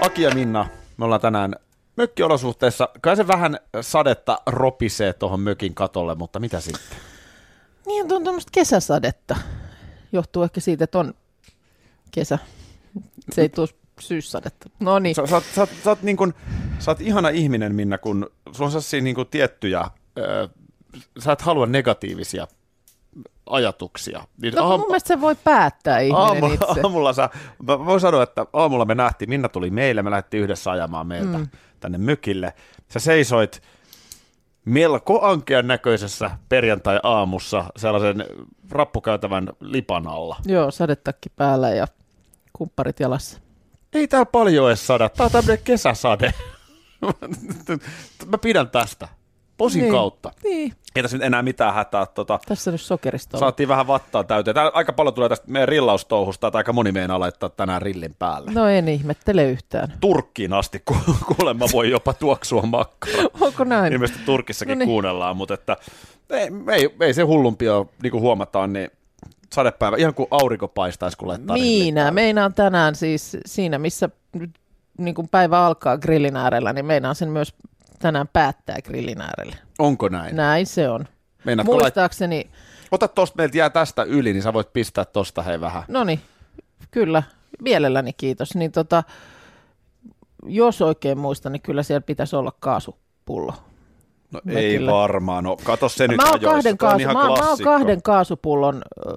Aki 0.00 0.22
ja 0.22 0.34
Minna, 0.34 0.68
me 0.96 1.04
ollaan 1.04 1.20
tänään 1.20 1.54
mökkiolosuhteissa. 1.96 2.88
Kai 3.00 3.16
se 3.16 3.26
vähän 3.26 3.58
sadetta 3.80 4.38
ropisee 4.46 5.12
tuohon 5.12 5.40
mökin 5.40 5.74
katolle, 5.74 6.14
mutta 6.14 6.40
mitä 6.40 6.60
sitten? 6.60 6.98
Niin, 7.86 8.12
on 8.12 8.24
tuommoista 8.24 8.50
kesäsadetta. 8.54 9.36
Johtuu 10.12 10.42
ehkä 10.42 10.60
siitä, 10.60 10.84
että 10.84 10.98
on 10.98 11.14
kesä. 12.10 12.38
Se 13.32 13.40
ei 13.42 13.48
tule 13.48 13.68
syyssadetta. 14.00 14.70
No 14.80 14.98
niin. 14.98 15.14
Sä, 15.14 15.26
sä, 15.26 15.40
sä, 15.54 15.68
sä, 15.84 15.90
oot 15.90 16.02
niin 16.02 16.16
kun, 16.16 16.34
sä 16.78 16.90
oot 16.90 17.00
ihana 17.00 17.28
ihminen, 17.28 17.74
Minna, 17.74 17.98
kun 17.98 18.30
sulla 18.52 18.66
on 18.66 18.70
sellaisia 18.70 19.00
niin 19.00 19.16
tiettyjä, 19.30 19.84
ö, 20.18 20.48
sä 21.18 21.32
et 21.32 21.40
halua 21.40 21.66
negatiivisia 21.66 22.46
ajatuksia. 23.50 24.24
Niin 24.42 24.54
No, 24.54 24.78
mun 24.78 24.86
mielestä 24.86 25.08
se 25.08 25.20
voi 25.20 25.34
päättää 25.44 25.98
ihminen 25.98 26.22
aamulla, 26.26 26.54
itse. 26.54 26.80
aamulla 26.84 27.12
sä, 27.12 27.30
mä 27.62 27.86
voin 27.86 28.00
sanoa, 28.00 28.22
että 28.22 28.46
aamulla 28.52 28.84
me 28.84 28.94
nähtiin, 28.94 29.28
Minna 29.28 29.48
tuli 29.48 29.70
meille, 29.70 30.02
me 30.02 30.10
lähdettiin 30.10 30.42
yhdessä 30.42 30.70
ajamaan 30.70 31.06
meiltä 31.06 31.38
mm. 31.38 31.46
tänne 31.80 31.98
mykille. 31.98 32.54
Sä 32.88 32.98
seisoit 33.00 33.62
melko 34.64 35.26
ankean 35.26 35.66
näköisessä 35.66 36.30
perjantai-aamussa 36.48 37.64
sellaisen 37.76 38.24
rappukäytävän 38.70 39.48
lipan 39.60 40.06
alla. 40.06 40.36
Joo, 40.46 40.70
sadetakki 40.70 41.28
päällä 41.36 41.70
ja 41.70 41.86
kumpparit 42.52 43.00
jalassa. 43.00 43.40
Ei 43.92 44.08
täällä 44.08 44.26
paljon 44.26 44.68
edes 44.68 44.86
sada, 44.86 45.08
tää 45.08 45.26
on 45.26 45.32
tämmöinen 45.32 45.64
kesäsade. 45.64 46.34
mä 48.30 48.38
pidän 48.38 48.70
tästä. 48.70 49.08
Posin 49.60 49.82
Niin. 49.82 49.92
kautta. 49.92 50.32
Niin, 50.44 50.72
Ei 50.96 51.02
tässä 51.02 51.16
nyt 51.16 51.26
enää 51.26 51.42
mitään 51.42 51.74
hätää. 51.74 52.06
Tota, 52.06 52.38
tässä 52.48 52.70
nyt 52.70 52.80
sokerista 52.80 53.36
on. 53.36 53.38
saatiin 53.38 53.68
vähän 53.68 53.86
vattaa 53.86 54.24
täyteen. 54.24 54.54
Tää 54.54 54.70
aika 54.74 54.92
paljon 54.92 55.14
tulee 55.14 55.28
tästä 55.28 55.46
meidän 55.50 55.68
rillaustouhusta, 55.68 56.46
että 56.46 56.58
aika 56.58 56.72
moni 56.72 56.92
meinaa 56.92 57.20
laittaa 57.20 57.48
tänään 57.48 57.82
rillin 57.82 58.14
päälle. 58.18 58.50
No 58.54 58.68
en 58.68 58.88
ihmettele 58.88 59.44
yhtään. 59.44 59.92
Turkkiin 60.00 60.52
asti, 60.52 60.82
ku- 60.84 61.16
kuulemma 61.36 61.64
voi 61.72 61.90
jopa 61.90 62.12
tuoksua 62.12 62.62
makkaraa. 62.62 63.24
Onko 63.40 63.64
näin? 63.64 63.92
Ilmeisesti 63.92 64.24
Turkissakin 64.24 64.72
No 64.72 64.78
niin. 64.78 64.88
kuunnellaan, 64.88 65.36
mutta 65.36 65.54
että 65.54 65.76
ei, 66.30 66.48
ei, 66.72 66.94
ei 67.00 67.14
se 67.14 67.22
hullumpia 67.22 67.84
niin 68.02 68.10
kuin 68.10 68.20
huomataan, 68.20 68.72
niin 68.72 68.90
sadepäivä, 69.52 69.96
ihan 69.96 70.14
kuin 70.14 70.28
aurinko 70.30 70.68
paistaisi, 70.68 71.16
kun 71.16 71.28
laittaa 71.28 71.56
päälle. 71.56 72.10
meinaan 72.10 72.54
tänään 72.54 72.94
siis 72.94 73.36
siinä, 73.46 73.78
missä 73.78 74.08
nyt 74.32 74.50
niin 74.98 75.14
kuin 75.14 75.28
päivä 75.28 75.66
alkaa 75.66 75.98
grillin 75.98 76.36
äärellä, 76.36 76.72
niin 76.72 76.84
meinaan 76.86 77.14
sen 77.14 77.28
myös 77.30 77.54
tänään 78.00 78.28
päättää 78.32 78.76
grillin 78.84 79.20
äärellä. 79.20 79.56
Onko 79.78 80.08
näin? 80.08 80.36
Näin 80.36 80.66
se 80.66 80.88
on. 80.88 81.04
Meinaatko 81.44 81.72
lait- 81.74 81.82
Muistaakseni, 81.82 82.50
Ota 82.90 83.08
tosta, 83.08 83.36
meiltä 83.36 83.58
jää 83.58 83.70
tästä 83.70 84.02
yli, 84.02 84.32
niin 84.32 84.42
sä 84.42 84.52
voit 84.52 84.72
pistää 84.72 85.04
tosta 85.04 85.42
hei 85.42 85.60
vähän. 85.60 85.82
no 85.88 86.04
niin, 86.04 86.20
kyllä, 86.90 87.22
mielelläni 87.62 88.12
kiitos. 88.12 88.54
Niin 88.54 88.72
tota, 88.72 89.02
jos 90.46 90.82
oikein 90.82 91.18
muistan, 91.18 91.52
niin 91.52 91.62
kyllä 91.62 91.82
siellä 91.82 92.00
pitäisi 92.00 92.36
olla 92.36 92.52
kaasupullo. 92.60 93.54
No 94.32 94.40
Mä 94.44 94.52
ei 94.58 94.76
kyllä. 94.78 94.92
varmaan, 94.92 95.44
no 95.44 95.56
kato 95.64 95.88
se 95.88 96.08
nyt 96.08 96.16
Mä 96.16 96.22
oon, 96.30 96.34
ajoissa, 96.40 96.50
kahden 96.52 96.72
on 96.72 96.78
kaasu, 96.78 97.06
mä, 97.06 97.12
mä 97.12 97.48
oon 97.50 97.58
kahden 97.64 98.02
kaasupullon 98.02 98.82
ö, 99.06 99.10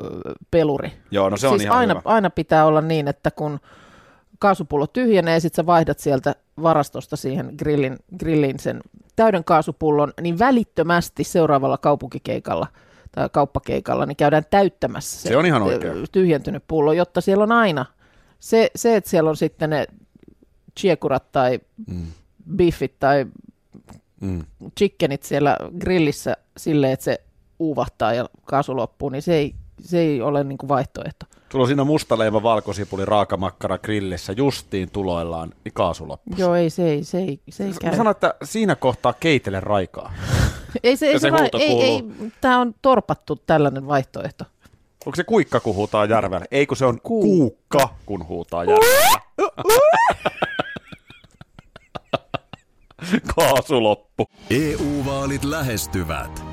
peluri. 0.51 0.93
Joo, 1.11 1.29
no 1.29 1.37
se 1.37 1.47
on 1.47 1.53
siis 1.59 1.65
ihan 1.65 1.77
aina, 1.77 1.93
hyvä. 1.93 2.01
aina 2.05 2.29
pitää 2.29 2.65
olla 2.65 2.81
niin, 2.81 3.07
että 3.07 3.31
kun 3.31 3.59
kaasupullo 4.43 4.87
tyhjenee, 4.87 5.39
sit 5.39 5.53
sä 5.55 5.65
vaihdat 5.65 5.99
sieltä 5.99 6.35
varastosta 6.63 7.15
siihen 7.15 7.53
grillin, 7.57 7.97
grillin 8.19 8.59
sen 8.59 8.81
täyden 9.15 9.43
kaasupullon, 9.43 10.13
niin 10.21 10.39
välittömästi 10.39 11.23
seuraavalla 11.23 11.77
kaupunkikeikalla 11.77 12.67
tai 13.11 13.29
kauppakeikalla, 13.31 14.05
niin 14.05 14.15
käydään 14.15 14.43
täyttämässä 14.49 15.21
se, 15.21 15.27
Se 15.29 15.37
on 15.37 15.45
ihan 15.45 15.61
ö, 15.61 15.65
oikein. 15.65 16.05
tyhjentynyt 16.11 16.63
pullo, 16.67 16.93
jotta 16.93 17.21
siellä 17.21 17.43
on 17.43 17.51
aina 17.51 17.85
se, 18.39 18.71
se 18.75 18.95
että 18.95 19.09
siellä 19.09 19.29
on 19.29 19.37
sitten 19.37 19.69
ne 19.69 19.87
chiekurat 20.79 21.31
tai 21.31 21.59
Mm. 21.87 22.05
biffit 22.55 22.99
tai 22.99 23.25
Mm. 24.21 24.43
chickenit 24.79 25.23
siellä 25.23 25.57
grillissä 25.79 26.37
silleen, 26.57 26.93
että 26.93 27.03
se 27.03 27.21
uuvahtaa 27.59 28.13
ja 28.13 28.29
kaasu 28.45 28.75
loppuu, 28.75 29.09
niin 29.09 29.21
se 29.21 29.33
ei, 29.33 29.55
se 29.79 29.99
ei 29.99 30.21
ole 30.21 30.43
niin 30.43 30.57
kuin 30.57 30.67
vaihtoehto. 30.67 31.25
Sulla 31.51 31.63
on 31.63 31.67
siinä 31.67 31.83
mustaleiva, 31.83 32.43
valkosipuli, 32.43 33.05
raakamakkara 33.05 33.77
grillissä 33.77 34.33
justiin 34.33 34.91
tuloillaan, 34.91 35.53
niin 35.63 35.73
kaasu 35.73 36.07
loppuu. 36.07 36.35
Joo, 36.37 36.55
ei 36.55 36.69
se 36.69 36.89
ei, 36.89 37.03
se 37.03 37.17
ei, 37.17 37.39
se 37.49 37.65
ei 37.65 37.73
käy. 37.81 37.91
Mä 37.91 37.97
sanon, 37.97 38.11
että 38.11 38.33
siinä 38.43 38.75
kohtaa 38.75 39.13
keitele 39.13 39.59
raikaa. 39.59 40.13
ei 40.83 40.97
se, 40.97 41.07
ei 41.07 41.13
se, 41.13 41.19
se 41.19 41.31
vai- 41.31 41.49
ei, 41.59 41.81
ei, 41.81 42.03
tämä 42.41 42.59
on 42.59 42.75
torpattu 42.81 43.35
tällainen 43.35 43.87
vaihtoehto. 43.87 44.45
Onko 45.05 45.15
se 45.15 45.23
kuikka, 45.23 45.59
kun 45.59 45.75
huutaa 45.75 46.05
järvellä? 46.05 46.45
Ei, 46.51 46.65
kun 46.65 46.77
se 46.77 46.85
on 46.85 47.01
kuukka, 47.01 47.89
kun 48.05 48.27
huutaa 48.27 48.63
järvellä. 48.63 49.19
Kaasu 53.35 53.83
loppu. 53.83 54.25
EU-vaalit 54.49 55.43
lähestyvät. 55.43 56.52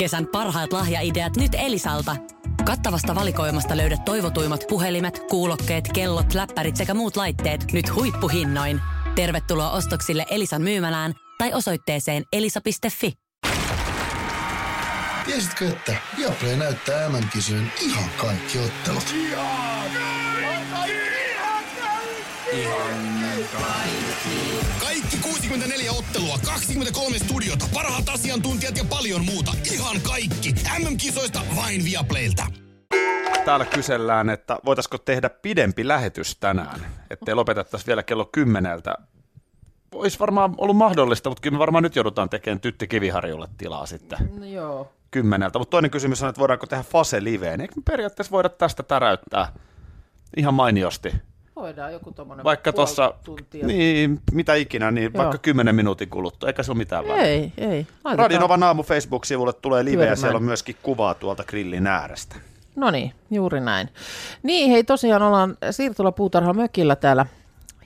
Kesän 0.00 0.26
parhaat 0.26 0.72
lahjaideat 0.72 1.36
nyt 1.36 1.52
Elisalta. 1.54 2.16
Kattavasta 2.64 3.14
valikoimasta 3.14 3.76
löydät 3.76 4.04
toivotuimmat 4.04 4.64
puhelimet, 4.68 5.22
kuulokkeet, 5.30 5.88
kellot, 5.94 6.34
läppärit 6.34 6.76
sekä 6.76 6.94
muut 6.94 7.16
laitteet 7.16 7.72
nyt 7.72 7.94
huippuhinnoin. 7.94 8.80
Tervetuloa 9.14 9.70
ostoksille 9.70 10.26
Elisan 10.30 10.62
myymälään 10.62 11.14
tai 11.38 11.52
osoitteeseen 11.54 12.24
elisa.fi. 12.32 13.12
Tiesitkö, 15.24 15.68
että 15.68 15.96
Viaplay 16.18 16.56
näyttää 16.56 17.08
MM-kisojen 17.08 17.72
ihan 17.80 18.10
kaikki 18.16 18.58
ottelut? 18.58 19.14
Kaikki 23.52 24.59
64 25.50 25.92
ottelua, 25.92 26.38
23 26.46 27.18
studiota, 27.18 27.64
parhaat 27.74 28.08
asiantuntijat 28.08 28.76
ja 28.76 28.84
paljon 28.90 29.24
muuta. 29.24 29.52
Ihan 29.72 30.00
kaikki. 30.00 30.54
MM-kisoista 30.78 31.40
vain 31.56 31.84
Viaplaylta. 31.84 32.46
Täällä 33.44 33.64
kysellään, 33.64 34.30
että 34.30 34.58
voitaisiko 34.64 34.98
tehdä 34.98 35.30
pidempi 35.30 35.88
lähetys 35.88 36.36
tänään, 36.36 36.80
ettei 37.10 37.34
lopetettaisi 37.34 37.86
vielä 37.86 38.02
kello 38.02 38.24
kymmeneltä. 38.24 38.94
Olisi 39.94 40.18
varmaan 40.18 40.54
ollut 40.58 40.76
mahdollista, 40.76 41.30
mutta 41.30 41.40
kyllä 41.40 41.54
me 41.54 41.58
varmaan 41.58 41.82
nyt 41.82 41.96
joudutaan 41.96 42.28
tekemään 42.28 42.60
Tytti 42.60 42.88
Kiviharjulle 42.88 43.48
tilaa 43.58 43.86
sitten 43.86 44.18
No 44.38 44.46
joo. 44.46 44.92
kymmeneltä. 45.10 45.58
Mutta 45.58 45.70
toinen 45.70 45.90
kysymys 45.90 46.22
on, 46.22 46.28
että 46.28 46.40
voidaanko 46.40 46.66
tehdä 46.66 46.82
Fase 46.82 47.24
liveen. 47.24 47.60
Eikö 47.60 47.74
me 47.76 47.82
periaatteessa 47.84 48.30
voida 48.32 48.48
tästä 48.48 48.82
täräyttää 48.82 49.52
ihan 50.36 50.54
mainiosti 50.54 51.12
Voidaan 51.56 51.92
joku 51.92 52.12
tommonen 52.12 52.44
Vaikka 52.44 52.72
tuossa, 52.72 53.14
tuntia. 53.24 53.66
niin, 53.66 54.20
mitä 54.32 54.54
ikinä, 54.54 54.90
niin 54.90 55.10
Joo. 55.14 55.22
vaikka 55.22 55.38
10 55.38 55.74
minuutin 55.74 56.10
kuluttua, 56.10 56.48
eikä 56.48 56.62
se 56.62 56.70
ole 56.70 56.78
mitään 56.78 57.08
väliä. 57.08 57.22
Ei, 57.22 57.52
ei. 57.58 57.68
Laitetaan. 57.68 58.18
Radionovan 58.18 58.62
aamu 58.62 58.82
Facebook-sivulle 58.82 59.52
tulee 59.52 59.84
live 59.84 59.92
ja 59.92 59.96
Pyörimään. 59.96 60.16
siellä 60.16 60.36
on 60.36 60.42
myöskin 60.42 60.76
kuvaa 60.82 61.14
tuolta 61.14 61.44
grillin 61.44 61.86
äärestä. 61.86 62.36
No 62.76 62.90
niin, 62.90 63.12
juuri 63.30 63.60
näin. 63.60 63.88
Niin, 64.42 64.70
hei 64.70 64.84
tosiaan 64.84 65.22
ollaan 65.22 65.56
Siirtola 65.70 66.12
puutarha 66.12 66.52
mökillä 66.52 66.96
täällä 66.96 67.26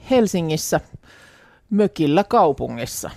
Helsingissä, 0.09 0.79
mökillä 1.69 2.23
kaupungissa. 2.23 3.09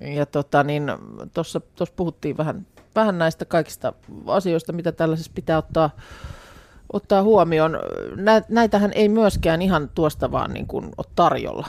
Ja 0.00 0.26
tota 0.26 0.62
niin, 0.62 0.92
tuossa 1.34 1.60
puhuttiin 1.96 2.36
vähän, 2.36 2.66
vähän 2.94 3.18
näistä 3.18 3.44
kaikista 3.44 3.92
asioista, 4.26 4.72
mitä 4.72 4.92
tällaisessa 4.92 5.32
pitää 5.34 5.58
ottaa, 5.58 5.90
ottaa 6.92 7.22
huomioon. 7.22 7.78
Nä, 8.16 8.42
näitähän 8.48 8.92
ei 8.94 9.08
myöskään 9.08 9.62
ihan 9.62 9.90
tuosta 9.94 10.32
vaan 10.32 10.52
niin 10.52 10.66
kuin 10.66 10.84
ole 10.84 11.06
tarjolla. 11.14 11.66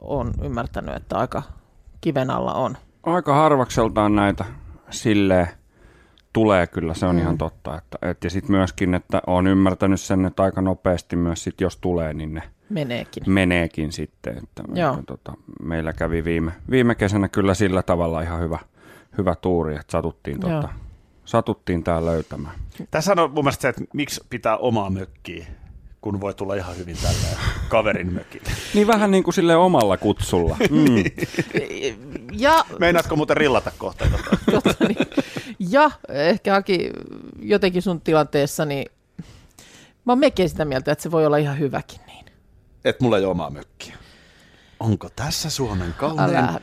Olen 0.00 0.32
ymmärtänyt, 0.42 0.96
että 0.96 1.16
aika 1.18 1.42
kiven 2.00 2.30
alla 2.30 2.54
on. 2.54 2.76
Aika 3.02 3.34
harvakseltaan 3.34 4.16
näitä 4.16 4.44
silleen 4.90 5.48
tulee 6.32 6.66
kyllä, 6.66 6.94
se 6.94 7.06
on 7.06 7.14
mm. 7.16 7.20
ihan 7.22 7.38
totta. 7.38 7.78
Että, 7.78 7.98
et, 8.02 8.24
ja 8.24 8.30
sitten 8.30 8.56
myöskin, 8.56 8.94
että 8.94 9.22
olen 9.26 9.46
ymmärtänyt 9.46 10.00
sen, 10.00 10.24
että 10.24 10.42
aika 10.42 10.60
nopeasti 10.60 11.16
myös 11.16 11.44
sit, 11.44 11.60
jos 11.60 11.76
tulee, 11.76 12.14
niin 12.14 12.34
ne 12.34 12.42
Meneekin. 12.70 13.22
meneekin 13.26 13.92
sitten. 13.92 14.38
Että, 14.38 14.62
Joo. 14.74 14.90
että, 14.90 15.02
tota, 15.06 15.32
meillä 15.62 15.92
kävi 15.92 16.24
viime, 16.24 16.52
viime 16.70 16.94
kesänä 16.94 17.28
kyllä 17.28 17.54
sillä 17.54 17.82
tavalla 17.82 18.20
ihan 18.20 18.40
hyvä, 18.40 18.58
hyvä 19.18 19.34
tuuri, 19.34 19.74
että 19.74 19.92
satuttiin, 19.92 20.40
tota, 20.40 20.68
satuttiin 21.24 21.84
tää 21.84 22.04
löytämään. 22.04 22.54
Tässä 22.90 23.12
on 23.12 23.30
mun 23.30 23.44
mielestä 23.44 23.62
se, 23.62 23.68
että 23.68 23.82
miksi 23.92 24.20
pitää 24.30 24.56
omaa 24.56 24.90
mökkiä, 24.90 25.46
kun 26.00 26.20
voi 26.20 26.34
tulla 26.34 26.54
ihan 26.54 26.76
hyvin 26.76 26.96
tällä 27.02 27.38
kaverin 27.68 28.12
mökille. 28.12 28.50
Niin 28.74 28.86
vähän 28.86 29.10
niin 29.10 29.24
kuin 29.24 29.34
sille 29.34 29.56
omalla 29.56 29.96
kutsulla. 29.96 30.56
Mm. 30.70 31.04
Ja 32.32 32.64
Meinaatko 32.78 33.16
muuten 33.16 33.36
rillata 33.36 33.72
kohta? 33.78 34.04
Tota? 34.10 34.36
Totta 34.50 34.84
niin. 34.88 34.96
Ja 35.58 35.90
ehkä 36.08 36.54
Aki, 36.54 36.90
jotenkin 37.38 37.82
sun 37.82 38.00
tilanteessa, 38.00 38.64
niin 38.64 38.86
mä 40.04 40.12
oon 40.12 40.18
melkein 40.18 40.48
sitä 40.48 40.64
mieltä, 40.64 40.92
että 40.92 41.02
se 41.02 41.10
voi 41.10 41.26
olla 41.26 41.36
ihan 41.36 41.58
hyväkin 41.58 42.00
niin. 42.06 42.24
että 42.84 43.04
mulla 43.04 43.18
ei 43.18 43.24
ole 43.24 43.30
omaa 43.30 43.50
mökkiä. 43.50 43.96
Onko 44.80 45.08
tässä 45.16 45.50
Suomen 45.50 45.94
kaunein? 45.98 46.36
Älä. 46.36 46.60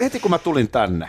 Heti 0.00 0.20
kun 0.20 0.30
mä 0.30 0.38
tulin 0.38 0.68
tänne, 0.68 1.08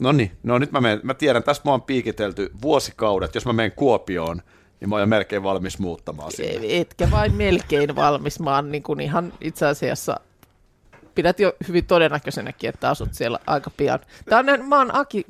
no 0.00 0.12
niin, 0.12 0.32
no 0.42 0.58
nyt 0.58 0.72
mä, 0.72 0.80
menen, 0.80 1.00
mä 1.02 1.14
tiedän, 1.14 1.42
tästä 1.42 1.68
mä 1.68 1.70
oon 1.70 1.82
piikitelty 1.82 2.50
vuosikaudet. 2.62 3.34
Jos 3.34 3.46
mä 3.46 3.52
menen 3.52 3.72
Kuopioon, 3.72 4.42
niin 4.80 4.88
mä 4.88 4.94
oon 4.94 5.02
jo 5.02 5.06
melkein 5.06 5.42
valmis 5.42 5.78
muuttamaan 5.78 6.32
sinne. 6.32 6.80
Etkä 6.80 7.10
vain 7.10 7.34
melkein 7.34 7.96
valmis, 7.96 8.40
mä 8.40 8.54
oon 8.54 8.72
niin 8.72 8.82
kuin 8.82 9.00
ihan 9.00 9.32
itse 9.40 9.66
asiassa 9.66 10.20
pidät 11.14 11.40
jo 11.40 11.52
hyvin 11.68 11.86
todennäköisenäkin, 11.86 12.68
että 12.68 12.90
asut 12.90 13.14
siellä 13.14 13.38
aika 13.46 13.70
pian. 13.76 13.98
Tää 14.30 14.38
on, 14.38 14.46
mä 14.68 14.78
oon 14.78 14.94
Aki 14.94 15.24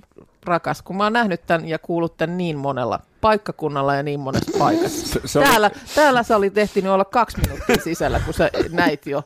rakas, 0.45 0.83
kun 0.83 0.97
mä 0.97 1.05
oon 1.05 1.13
nähnyt 1.13 1.47
tämän 1.47 1.69
ja 1.69 1.79
kuullut 1.79 2.17
tämän 2.17 2.39
niin 2.39 2.59
monella 2.59 3.01
paikkakunnalla 3.21 3.95
ja 3.95 4.03
niin 4.03 4.21
monessa 4.21 4.59
paikassa. 4.59 5.07
Se, 5.07 5.21
se 5.25 5.39
oli, 5.39 5.49
Täällä, 5.49 5.71
täällä 5.95 6.23
sä 6.23 6.37
olit 6.37 6.59
ehtinyt 6.59 6.93
olla 6.93 7.05
kaksi 7.05 7.39
minuuttia 7.41 7.77
sisällä, 7.85 8.21
kun 8.21 8.35
sä 8.35 8.51
näit 8.71 9.07
jo, 9.07 9.23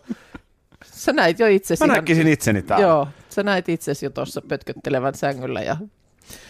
sä 0.85 1.13
näit 1.13 1.39
jo 1.39 1.47
itsesi. 1.47 1.83
Mä 1.83 1.87
ihan- 1.87 1.97
näkisin 1.97 2.29
itseni 2.29 2.63
täällä. 2.63 2.87
Joo, 2.87 3.09
sä 3.31 3.43
näit 3.43 3.69
itsesi 3.69 4.07
jo 4.07 4.11
tuossa 4.11 4.43
pötköttelevän 4.49 5.15
sängyllä 5.15 5.61
ja 5.63 5.77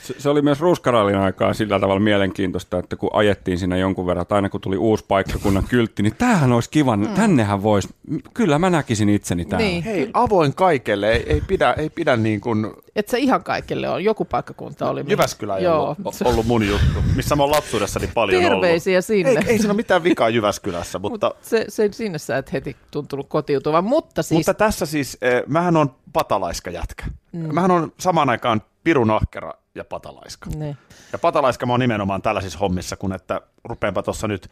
se, 0.03 0.15
se 0.19 0.29
oli 0.29 0.43
myös 0.43 0.61
ruskarallin 0.61 1.17
aikaa 1.17 1.55
sillä 1.55 1.81
tavalla 1.81 2.01
mielenkiintoista, 2.01 2.79
että 2.79 2.97
kun 2.97 3.11
ajettiin 3.13 3.59
siinä 3.59 3.77
jonkun 3.77 4.07
verran, 4.07 4.23
että 4.23 4.35
aina 4.35 4.49
kun 4.49 4.61
tuli 4.61 4.77
uusi 4.77 5.05
paikkakunnan 5.09 5.65
kyltti, 5.69 6.03
niin 6.03 6.15
tämähän 6.19 6.53
olisi 6.53 6.71
kiva, 6.71 6.97
mm. 6.97 7.09
tännehän 7.09 7.63
voisi, 7.63 7.89
kyllä 8.35 8.59
mä 8.59 8.71
näkisin 8.71 9.09
itseni 9.09 9.45
täällä. 9.45 9.67
Niin. 9.67 9.83
Hei, 9.83 10.11
avoin 10.13 10.55
kaikelle, 10.55 11.13
ei, 11.13 11.33
ei 11.33 11.41
pidä, 11.41 11.73
ei 11.73 11.91
pidä 11.91 12.17
niin 12.17 12.41
kuin, 12.41 12.73
et 12.97 13.09
se 13.09 13.19
ihan 13.19 13.45
kaikille 13.45 13.89
on. 13.89 14.05
Joku 14.05 14.25
paikkakunta 14.25 14.91
oli. 14.91 15.05
Jyväskylä 15.09 15.57
ei 15.57 15.65
Joo. 15.65 15.97
ollut, 15.99 16.17
ollut 16.25 16.47
mun 16.47 16.69
juttu, 16.69 17.03
missä 17.17 17.37
mä 17.37 17.43
oon 17.43 17.53
lapsuudessani 17.53 18.11
paljon 18.15 18.43
Terveisiä 18.43 18.97
ollut. 18.97 19.05
sinne. 19.05 19.31
Ei, 19.31 19.37
ei 19.47 19.59
siinä 19.59 19.71
ole 19.71 19.77
mitään 19.77 20.05
vikaa 20.05 20.29
Jyväskylässä, 20.29 20.99
mutta, 20.99 21.27
Mut 21.27 21.45
se, 21.45 21.65
se, 21.69 21.89
sinne 21.93 22.19
sä 22.19 22.39
et 22.39 22.53
heti 22.53 22.77
tuntunut 22.91 23.27
kotiutuvan, 23.29 23.85
mutta 23.85 24.23
siis... 24.23 24.39
mutta 24.39 24.55
tässä 24.55 24.87
siis, 24.87 25.19
eh, 25.23 25.43
mähän 25.47 25.77
on 25.77 25.95
patalaiska 26.13 26.71
jätkä. 26.71 27.05
Mm. 27.33 27.55
Mähän 27.55 27.71
on 27.71 27.93
samaan 27.99 28.31
aikaan 28.31 28.63
pirun 28.85 29.11
ahkera 29.11 29.53
ja 29.79 29.85
patalaiska. 29.85 30.51
Ne. 30.57 30.77
Ja 31.13 31.19
patalaiska 31.19 31.67
mä 31.67 31.73
oon 31.73 31.81
nimenomaan 31.81 32.23
tällaisissa 32.23 32.59
hommissa, 32.59 32.97
kun 32.97 33.13
että 33.13 33.41
rupeenpa 33.65 34.03
tuossa 34.03 34.29
nyt 34.29 34.51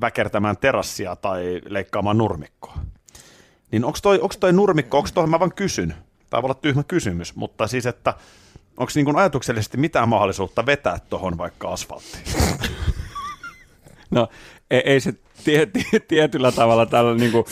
väkertämään 0.00 0.56
terassia 0.56 1.16
tai 1.16 1.60
leikkaamaan 1.68 2.18
nurmikkoa. 2.18 2.78
Niin 3.72 3.84
onko 3.84 3.98
toi, 4.02 4.18
onks 4.20 4.36
toi 4.36 4.52
nurmikko, 4.52 4.96
onko 4.98 5.08
toi, 5.14 5.26
mä 5.26 5.40
vaan 5.40 5.54
kysyn, 5.54 5.94
tämä 6.30 6.42
voi 6.42 6.46
olla 6.46 6.60
tyhmä 6.62 6.82
kysymys, 6.82 7.36
mutta 7.36 7.66
siis, 7.66 7.86
että 7.86 8.14
onko 8.76 8.92
niin 8.94 9.16
ajatuksellisesti 9.16 9.76
mitään 9.76 10.08
mahdollisuutta 10.08 10.66
vetää 10.66 10.98
tuohon 11.10 11.38
vaikka 11.38 11.68
asfalttiin? 11.68 12.24
No 14.10 14.28
ei, 14.70 14.82
ei 14.84 15.00
se 15.00 15.14
tie, 15.44 15.66
tie, 15.66 16.00
tietyllä 16.08 16.52
tavalla 16.52 16.86
tällä, 16.86 17.14
niin 17.14 17.32
kuin, 17.32 17.44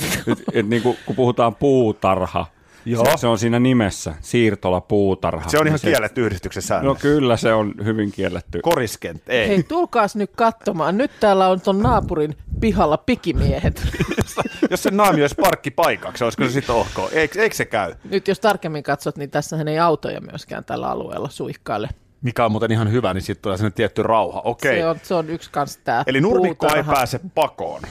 et, 0.52 0.68
niin 0.68 0.82
kuin, 0.82 0.98
kun 1.06 1.16
puhutaan 1.16 1.54
puutarha, 1.54 2.46
Joo. 2.84 3.04
Se, 3.04 3.12
se 3.16 3.26
on 3.26 3.38
siinä 3.38 3.60
nimessä, 3.60 4.14
siirtola 4.20 4.80
puutarha. 4.80 5.48
Se 5.48 5.58
on 5.58 5.64
Niin 5.64 5.70
ihan 5.70 5.80
kielletty 5.80 6.26
yhdistyksen 6.26 6.62
säännös. 6.62 6.88
No 6.88 6.94
kyllä 6.94 7.36
se 7.36 7.52
on 7.52 7.74
hyvin 7.84 8.12
kielletty. 8.12 8.60
Koriskent, 8.62 9.22
ei. 9.28 9.48
Hei, 9.48 9.62
tulkaas 9.62 10.16
nyt 10.16 10.30
katsomaan. 10.36 10.98
Nyt 10.98 11.10
täällä 11.20 11.48
on 11.48 11.60
ton 11.60 11.78
naapurin 11.82 12.36
pihalla 12.60 12.96
pikimiehet. 12.96 13.82
Jos 14.70 14.82
se 14.82 14.90
naami 14.90 15.22
olisi 15.22 15.34
parkkipaikaksi, 15.34 16.24
olisiko 16.24 16.44
se 16.44 16.50
sitten 16.50 16.74
ok? 16.74 17.12
Eikö, 17.12 17.42
eikö 17.42 17.56
se 17.56 17.64
käy? 17.64 17.94
Nyt 18.10 18.28
jos 18.28 18.40
tarkemmin 18.40 18.82
katsot, 18.82 19.16
niin 19.16 19.30
tässähän 19.30 19.68
ei 19.68 19.78
autoja 19.78 20.20
myöskään 20.20 20.64
tällä 20.64 20.88
alueella 20.90 21.28
suihkaile. 21.28 21.88
Mikä 22.22 22.44
on 22.44 22.52
muuten 22.52 22.72
ihan 22.72 22.92
hyvä, 22.92 23.14
niin 23.14 23.22
sitten 23.22 23.42
tulee 23.42 23.56
sinne 23.56 23.70
tietty 23.70 24.02
rauha. 24.02 24.40
Okei. 24.44 24.78
Se 24.78 24.86
on, 24.86 24.96
se 25.02 25.14
on 25.14 25.30
yksi 25.30 25.50
kans 25.50 25.76
tää 25.76 26.04
Eli 26.06 26.20
nurmikko 26.20 26.66
ei 26.76 26.84
pääse 26.84 27.20
pakoon. 27.34 27.82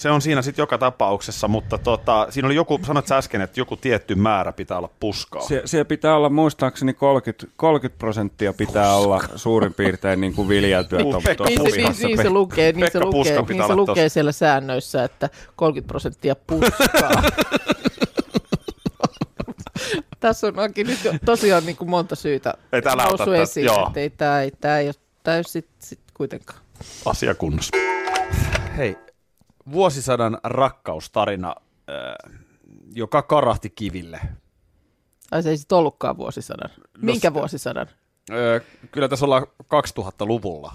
Se 0.00 0.10
on 0.10 0.22
siinä 0.22 0.42
sitten 0.42 0.62
joka 0.62 0.78
tapauksessa, 0.78 1.48
mutta 1.48 1.78
tota, 1.78 2.26
siinä 2.30 2.46
oli 2.46 2.54
joku, 2.54 2.80
sanoit 2.86 3.06
sä 3.06 3.16
äsken, 3.16 3.40
että 3.40 3.60
joku 3.60 3.76
tietty 3.76 4.14
määrä 4.14 4.52
pitää 4.52 4.78
olla 4.78 4.90
puskaa. 5.00 5.42
Sie, 5.42 5.62
siellä 5.64 5.84
pitää 5.84 6.16
olla 6.16 6.28
muistaakseni 6.28 6.94
30, 6.94 7.46
30 7.56 7.98
prosenttia 7.98 8.52
pitää 8.52 8.94
olla 8.94 9.20
suurin 9.36 9.74
piirtein 9.74 10.20
niin 10.20 10.34
kuin 10.34 10.48
viljeltyä. 10.48 10.98
Pekka 11.24 11.44
Niin 11.44 11.70
se, 11.70 11.76
niin, 11.76 11.94
niin 12.02 12.22
se 12.22 12.30
lukee, 12.30 12.72
niin 12.72 12.90
se 12.92 13.00
lukee, 13.00 13.42
niin 13.48 13.66
se 13.66 13.74
lukee 13.74 14.08
siellä 14.08 14.32
säännöissä, 14.32 15.04
että 15.04 15.28
30 15.56 15.88
prosenttia 15.88 16.36
puskaa. 16.36 17.10
Tässä 20.20 20.46
on 20.46 20.58
onkin 20.58 20.86
nyt 20.86 21.04
jo 21.04 21.12
tosiaan 21.24 21.66
niin 21.66 21.76
kuin 21.76 21.90
monta 21.90 22.14
syytä 22.14 22.54
Ei 22.72 22.82
tää 22.82 22.96
noussut 22.96 23.34
esiin, 23.34 23.66
joo. 23.66 23.86
että 23.86 24.00
ei, 24.00 24.10
tämä 24.10 24.40
ei, 24.40 24.52
tämä 24.60 24.78
ei 24.78 24.86
ole, 24.86 24.94
ole 25.36 25.42
sit, 25.42 25.68
sit 25.78 26.00
kuitenkaan. 26.14 26.60
Asia 27.06 27.34
kunnossa. 27.34 27.76
Hei, 28.76 28.96
vuosisadan 29.72 30.38
rakkaustarina, 30.44 31.54
joka 32.94 33.22
karahti 33.22 33.70
kiville. 33.70 34.20
Ai 35.30 35.42
se 35.42 35.50
ei 35.50 35.56
sitten 35.56 35.78
ollutkaan 35.78 36.16
vuosisadan. 36.16 36.70
Minkä 37.02 37.30
s- 37.30 37.34
vuosisadan? 37.34 37.86
Kyllä 38.90 39.08
tässä 39.08 39.24
ollaan 39.26 39.46
2000-luvulla. 39.62 40.72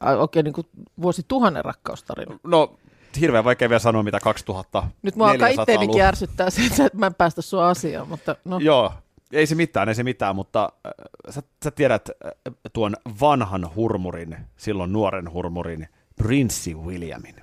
Ai, 0.00 0.16
Okei, 0.16 0.42
niin 0.42 0.52
kuin 0.54 0.66
vuosituhannen 1.02 1.64
rakkaustarina. 1.64 2.38
No, 2.44 2.78
hirveän 3.20 3.44
vaikea 3.44 3.68
vielä 3.68 3.78
sanoa, 3.78 4.02
mitä 4.02 4.20
2000 4.20 4.82
Nyt 5.02 5.16
mua 5.16 5.30
alkaa 5.30 5.48
itteenikin 5.48 6.02
ärsyttää 6.02 6.50
se, 6.50 6.84
että 6.84 6.98
mä 6.98 7.06
en 7.06 7.14
päästä 7.14 7.42
sua 7.42 7.68
asiaan, 7.68 8.08
mutta 8.08 8.36
no. 8.44 8.58
Joo, 8.58 8.92
ei 9.32 9.46
se 9.46 9.54
mitään, 9.54 9.88
ei 9.88 9.94
se 9.94 10.02
mitään, 10.02 10.36
mutta 10.36 10.72
äh, 10.86 10.92
sä, 11.30 11.42
sä 11.64 11.70
tiedät 11.70 12.08
äh, 12.08 12.32
tuon 12.72 12.96
vanhan 13.20 13.74
hurmurin, 13.74 14.36
silloin 14.56 14.92
nuoren 14.92 15.32
hurmurin, 15.32 15.88
Prinssi 16.22 16.74
Williamin. 16.74 17.34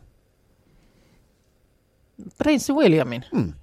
Prinssi 2.38 2.74
Williamin. 2.74 3.26
Hmm. 3.36 3.54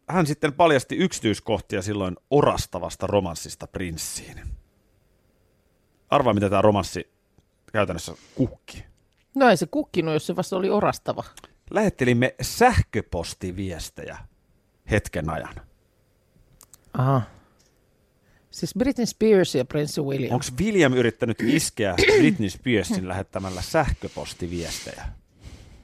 hän 0.10 0.28
sitten 0.28 0.54
paljasti 0.54 0.95
yksityiskohtia 0.95 1.82
silloin 1.82 2.15
orastavasta 2.30 3.08
romanssista 3.08 3.67
prinssiin. 3.67 4.57
Arvaa, 6.10 6.34
mitä 6.34 6.50
tämä 6.50 6.62
romanssi 6.62 7.10
käytännössä 7.72 8.13
kukki. 8.36 8.86
No 9.36 9.50
ei 9.50 9.58
se 9.58 9.65
kukkinut, 9.65 10.13
jos 10.13 10.28
se 10.28 10.36
vasta 10.36 10.56
oli 10.56 10.70
orastava. 10.70 11.24
Lähettelimme 11.70 12.36
sähköpostiviestejä 12.41 14.17
hetken 14.91 15.30
ajan. 15.30 15.56
Aha. 16.93 17.22
Siis 18.52 18.74
Britney 18.78 19.06
Spears 19.06 19.56
ja 19.56 19.65
Prince 19.65 20.02
William. 20.02 20.34
Onko 20.34 20.46
William 20.60 20.93
yrittänyt 20.93 21.41
iskeä 21.41 21.96
Britney 22.17 22.50
Spearsin 22.50 23.08
lähettämällä 23.08 23.62
sähköpostiviestejä? 23.62 25.06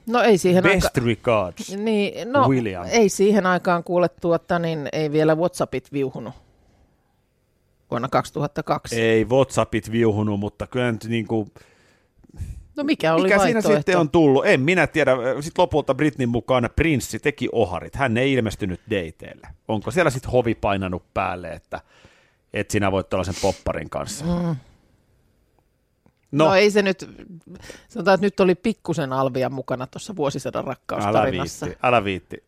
No 0.06 0.20
ei 0.20 0.38
siihen 0.38 0.62
Best 0.62 0.84
aika... 0.84 1.06
regards, 1.06 1.76
niin, 1.76 2.32
no, 2.32 2.48
William. 2.48 2.86
Ei 2.90 3.08
siihen 3.08 3.46
aikaan 3.46 3.84
kuule 3.84 4.08
tuotta, 4.08 4.58
niin 4.58 4.88
ei 4.92 5.12
vielä 5.12 5.34
Whatsappit 5.34 5.92
viuhunut 5.92 6.34
vuonna 7.90 8.08
2002. 8.08 9.00
Ei 9.00 9.24
Whatsappit 9.24 9.92
viuhunut, 9.92 10.40
mutta 10.40 10.66
kyllä 10.66 10.92
nyt 10.92 11.04
niin 11.04 11.26
kuin... 11.26 11.52
No 12.76 12.84
mikä 12.84 13.14
oli 13.14 13.22
Mikä 13.22 13.38
siinä 13.38 13.60
sitten 13.60 13.98
on 13.98 14.10
tullut? 14.10 14.46
En 14.46 14.60
minä 14.60 14.86
tiedä. 14.86 15.12
Sitten 15.40 15.62
lopulta 15.62 15.94
Britnin 15.94 16.28
mukaan 16.28 16.70
prinssi 16.76 17.18
teki 17.18 17.48
oharit. 17.52 17.94
Hän 17.94 18.16
ei 18.16 18.32
ilmestynyt 18.32 18.80
dateille. 18.90 19.48
Onko 19.68 19.90
siellä 19.90 20.10
sitten 20.10 20.30
hovi 20.30 20.54
painanut 20.54 21.14
päälle, 21.14 21.52
että 21.52 21.80
että 22.54 22.72
sinä 22.72 22.92
voit 22.92 23.08
tällaisen 23.08 23.34
popparin 23.42 23.90
kanssa. 23.90 24.24
Mm. 24.24 24.56
No. 26.34 26.44
no 26.44 26.54
ei 26.54 26.70
se 26.70 26.82
nyt, 26.82 27.10
sanotaan, 27.88 28.14
että 28.14 28.26
nyt 28.26 28.40
oli 28.40 28.54
pikkusen 28.54 29.12
Alvia 29.12 29.50
mukana 29.50 29.86
tuossa 29.86 30.16
vuosisadan 30.16 30.64
rakkaustarinassa. 30.64 31.66
Älä 31.66 31.72
viitti, 31.72 31.86
älä 31.86 32.04
viitti. 32.04 32.44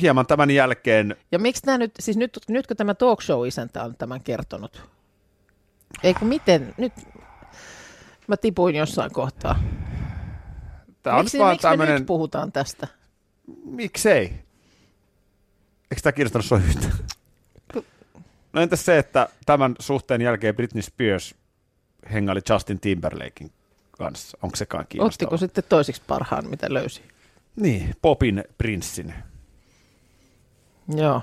Hieman 0.00 0.26
tämän 0.26 0.50
jälkeen. 0.50 1.16
Ja 1.32 1.38
miksi 1.38 1.62
tämä 1.62 1.78
nyt, 1.78 1.92
siis 2.00 2.16
nyt, 2.16 2.38
nytkö 2.48 2.74
tämä 2.74 2.94
talk 2.94 3.22
show-isäntä 3.22 3.82
on 3.84 3.96
tämän 3.96 4.20
kertonut? 4.20 4.82
Eikö 6.02 6.24
miten, 6.24 6.74
nyt 6.78 6.92
mä 8.26 8.36
tipuin 8.36 8.76
jossain 8.76 9.12
kohtaa. 9.12 9.62
Tämä 11.02 11.18
miksi, 11.18 11.40
on 11.40 11.50
miksi 11.50 11.62
tämmönen... 11.62 11.94
me 11.94 11.98
nyt 11.98 12.06
puhutaan 12.06 12.52
tästä? 12.52 12.88
Miksei? 13.64 14.22
Eikö 15.90 16.02
tämä 16.02 16.12
kiinnostanut 16.12 16.46
sinua 16.46 16.62
yhtään? 16.68 16.92
No 18.52 18.60
entäs 18.60 18.84
se, 18.84 18.98
että 18.98 19.28
tämän 19.46 19.74
suhteen 19.78 20.20
jälkeen 20.20 20.56
Britney 20.56 20.82
Spears 20.82 21.34
hengaili 22.12 22.40
Justin 22.50 22.80
Timberlakein 22.80 23.50
kanssa? 23.98 24.38
Onko 24.42 24.56
sekaan 24.56 24.86
kiinnostavaa? 24.88 25.26
Ottiko 25.28 25.36
sitten 25.36 25.64
toisiksi 25.68 26.02
parhaan, 26.06 26.50
mitä 26.50 26.66
löysi? 26.70 27.02
Niin, 27.56 27.94
Popin 28.02 28.44
prinssin. 28.58 29.14
Joo, 30.96 31.22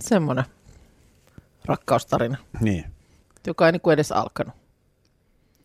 semmoinen 0.00 0.44
rakkaustarina. 1.64 2.36
Niin. 2.60 2.84
Joka 3.46 3.66
ei 3.66 3.72
niin 3.72 3.92
edes 3.92 4.12
alkanut. 4.12 4.54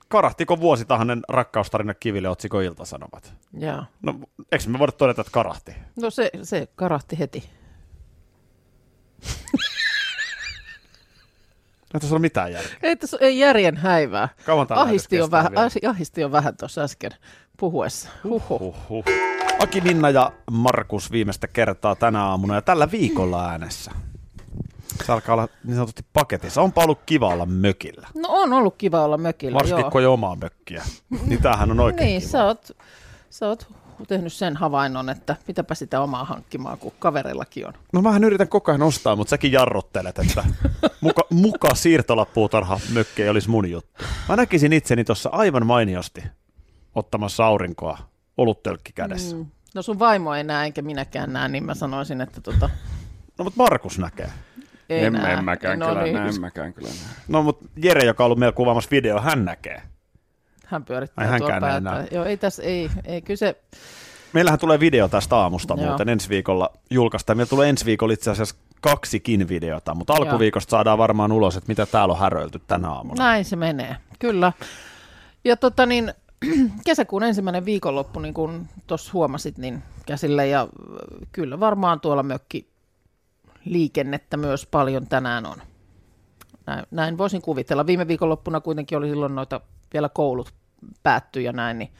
Karahtiko 0.07 0.59
vuositahannen 0.59 1.21
rakkaustarina 1.29 1.93
kiville 1.93 2.29
otsiko 2.29 2.59
Iltasanomat? 2.59 3.33
Joo. 3.53 3.83
No, 4.01 4.19
eikö 4.51 4.69
me 4.69 4.79
voida 4.79 4.91
todeta, 4.91 5.21
että 5.21 5.31
karahti? 5.31 5.75
No 6.01 6.09
se, 6.09 6.31
se 6.43 6.67
karahti 6.75 7.19
heti. 7.19 7.49
Ei 11.95 11.99
tässä 11.99 12.15
ole 12.15 12.21
mitään 12.21 12.51
järkeä. 12.51 12.77
Ei 12.83 12.95
tässä 12.95 13.17
ei 13.19 13.39
järjen 13.39 13.77
häivää. 13.77 14.29
Kauan 14.45 14.67
ahisti, 14.69 15.21
on 15.21 15.31
vähän, 15.31 15.51
ahisti 15.87 16.23
on 16.23 16.31
vähän 16.31 16.57
tuossa 16.57 16.81
äsken 16.81 17.11
puhuessa. 17.57 18.09
Huhhuh. 18.23 18.59
Huhhuh. 18.89 19.03
Aki 19.63 19.81
Minna 19.81 20.09
ja 20.09 20.31
Markus 20.51 21.11
viimeistä 21.11 21.47
kertaa 21.47 21.95
tänä 21.95 22.23
aamuna 22.23 22.55
ja 22.55 22.61
tällä 22.61 22.91
viikolla 22.91 23.49
äänessä. 23.49 23.91
Se 25.05 25.11
alkaa 25.11 25.33
olla 25.33 25.47
niin 25.63 25.75
sanotusti 25.75 26.05
paketissa. 26.13 26.61
Onpa 26.61 26.83
ollut 26.83 26.99
kiva 27.05 27.27
olla 27.27 27.45
mökillä. 27.45 28.07
No 28.15 28.29
on 28.29 28.53
ollut 28.53 28.75
kiva 28.77 29.03
olla 29.03 29.17
mökillä, 29.17 29.55
Varsinkin 29.55 29.81
joo. 29.83 29.91
kun 29.91 30.01
ei 30.01 30.07
omaa 30.07 30.35
mökkiä. 30.35 30.83
Niin 31.25 31.41
tämähän 31.41 31.71
on 31.71 31.79
oikein 31.79 32.07
Niin, 32.07 32.21
kiva. 32.21 32.31
sä 32.31 32.45
oot, 32.45 32.71
sä 33.29 33.47
oot 33.47 33.67
tehnyt 34.07 34.33
sen 34.33 34.57
havainnon, 34.57 35.09
että 35.09 35.35
mitäpä 35.47 35.75
sitä 35.75 36.01
omaa 36.01 36.23
hankkimaan, 36.23 36.77
kun 36.77 36.93
kaverillakin 36.99 37.67
on. 37.67 37.73
No 37.93 38.01
mähän 38.01 38.23
yritän 38.23 38.47
koko 38.47 38.71
ajan 38.71 38.81
ostaa, 38.83 39.15
mutta 39.15 39.29
säkin 39.29 39.51
jarrottelet, 39.51 40.19
että 40.19 40.43
muka, 41.01 41.21
muka 41.29 41.75
siirtolapuutarha 41.75 42.79
mökki 42.93 43.23
ei 43.23 43.29
olisi 43.29 43.49
mun 43.49 43.71
juttu. 43.71 44.03
Mä 44.29 44.35
näkisin 44.35 44.73
itseni 44.73 45.03
tuossa 45.03 45.29
aivan 45.29 45.65
mainiosti 45.65 46.23
ottamassa 46.95 47.45
aurinkoa 47.45 47.97
oluttölkki 48.37 48.93
kädessä. 48.93 49.35
Mm. 49.35 49.45
No 49.75 49.81
sun 49.81 49.99
vaimo 49.99 50.33
ei 50.33 50.43
näe, 50.43 50.65
enkä 50.65 50.81
minäkään 50.81 51.33
näe, 51.33 51.47
niin 51.47 51.63
mä 51.63 51.73
sanoisin, 51.73 52.21
että 52.21 52.41
tota... 52.41 52.69
No 53.37 53.43
mutta 53.43 53.63
Markus 53.63 53.99
näkee. 53.99 54.29
Ei 54.89 55.05
en, 55.05 55.13
näe. 55.13 55.33
en 55.33 55.45
mäkään 55.45 55.79
no, 55.79 55.87
kyllä 55.87 56.03
niin. 56.03 56.15
näe, 56.15 56.29
en 56.29 56.41
mäkään 56.41 56.73
kyllä 56.73 56.89
näe. 56.89 57.15
No 57.27 57.43
mutta 57.43 57.65
Jere, 57.75 58.05
joka 58.05 58.23
on 58.23 58.25
ollut 58.25 58.39
meillä 58.39 58.55
kuvaamassa 58.55 58.91
video, 58.91 59.21
hän 59.21 59.45
näkee. 59.45 59.81
Hän 60.65 60.85
pyörittää 60.85 61.31
Ai, 61.31 61.39
tuolla 61.39 61.59
päätä. 61.59 62.07
Joo, 62.11 62.25
ei 62.25 62.37
tässä, 62.37 62.63
ei, 62.63 62.89
ei 63.03 63.21
kyse... 63.21 63.61
Meillähän 64.33 64.59
tulee 64.59 64.79
video 64.79 65.07
tästä 65.07 65.35
aamusta 65.35 65.73
Joo. 65.77 65.87
muuten 65.87 66.09
ensi 66.09 66.29
viikolla 66.29 66.69
julkaista. 66.89 67.35
Meillä 67.35 67.49
tulee 67.49 67.69
ensi 67.69 67.85
viikolla 67.85 68.13
itse 68.13 68.31
asiassa 68.31 68.55
kaksikin 68.81 69.47
videota, 69.47 69.95
mutta 69.95 70.13
alkuviikosta 70.13 70.75
Joo. 70.75 70.77
saadaan 70.77 70.97
varmaan 70.97 71.31
ulos, 71.31 71.57
että 71.57 71.67
mitä 71.67 71.85
täällä 71.85 72.11
on 72.13 72.19
häröilty 72.19 72.61
tänä 72.67 72.91
aamuna. 72.91 73.23
Näin 73.23 73.45
se 73.45 73.55
menee, 73.55 73.95
kyllä. 74.19 74.53
Ja 75.43 75.57
tota 75.57 75.85
niin, 75.85 76.13
kesäkuun 76.85 77.23
ensimmäinen 77.23 77.65
viikonloppu, 77.65 78.19
niin 78.19 78.33
kuin 78.33 78.69
tuossa 78.87 79.11
huomasit, 79.13 79.57
niin 79.57 79.83
käsille 80.05 80.47
ja 80.47 80.67
kyllä 81.31 81.59
varmaan 81.59 81.99
tuolla 81.99 82.23
mökki 82.23 82.69
liikennettä 83.65 84.37
myös 84.37 84.65
paljon 84.65 85.07
tänään 85.07 85.45
on. 85.45 85.57
Näin, 86.65 86.85
näin 86.91 87.17
voisin 87.17 87.41
kuvitella. 87.41 87.85
Viime 87.85 88.07
viikonloppuna 88.07 88.61
kuitenkin 88.61 88.97
oli 88.97 89.09
silloin 89.09 89.35
noita 89.35 89.61
vielä 89.95 90.09
koulut 90.09 90.53
päättyi 91.03 91.43
ja 91.43 91.51
näin, 91.51 91.79
niin 91.79 91.91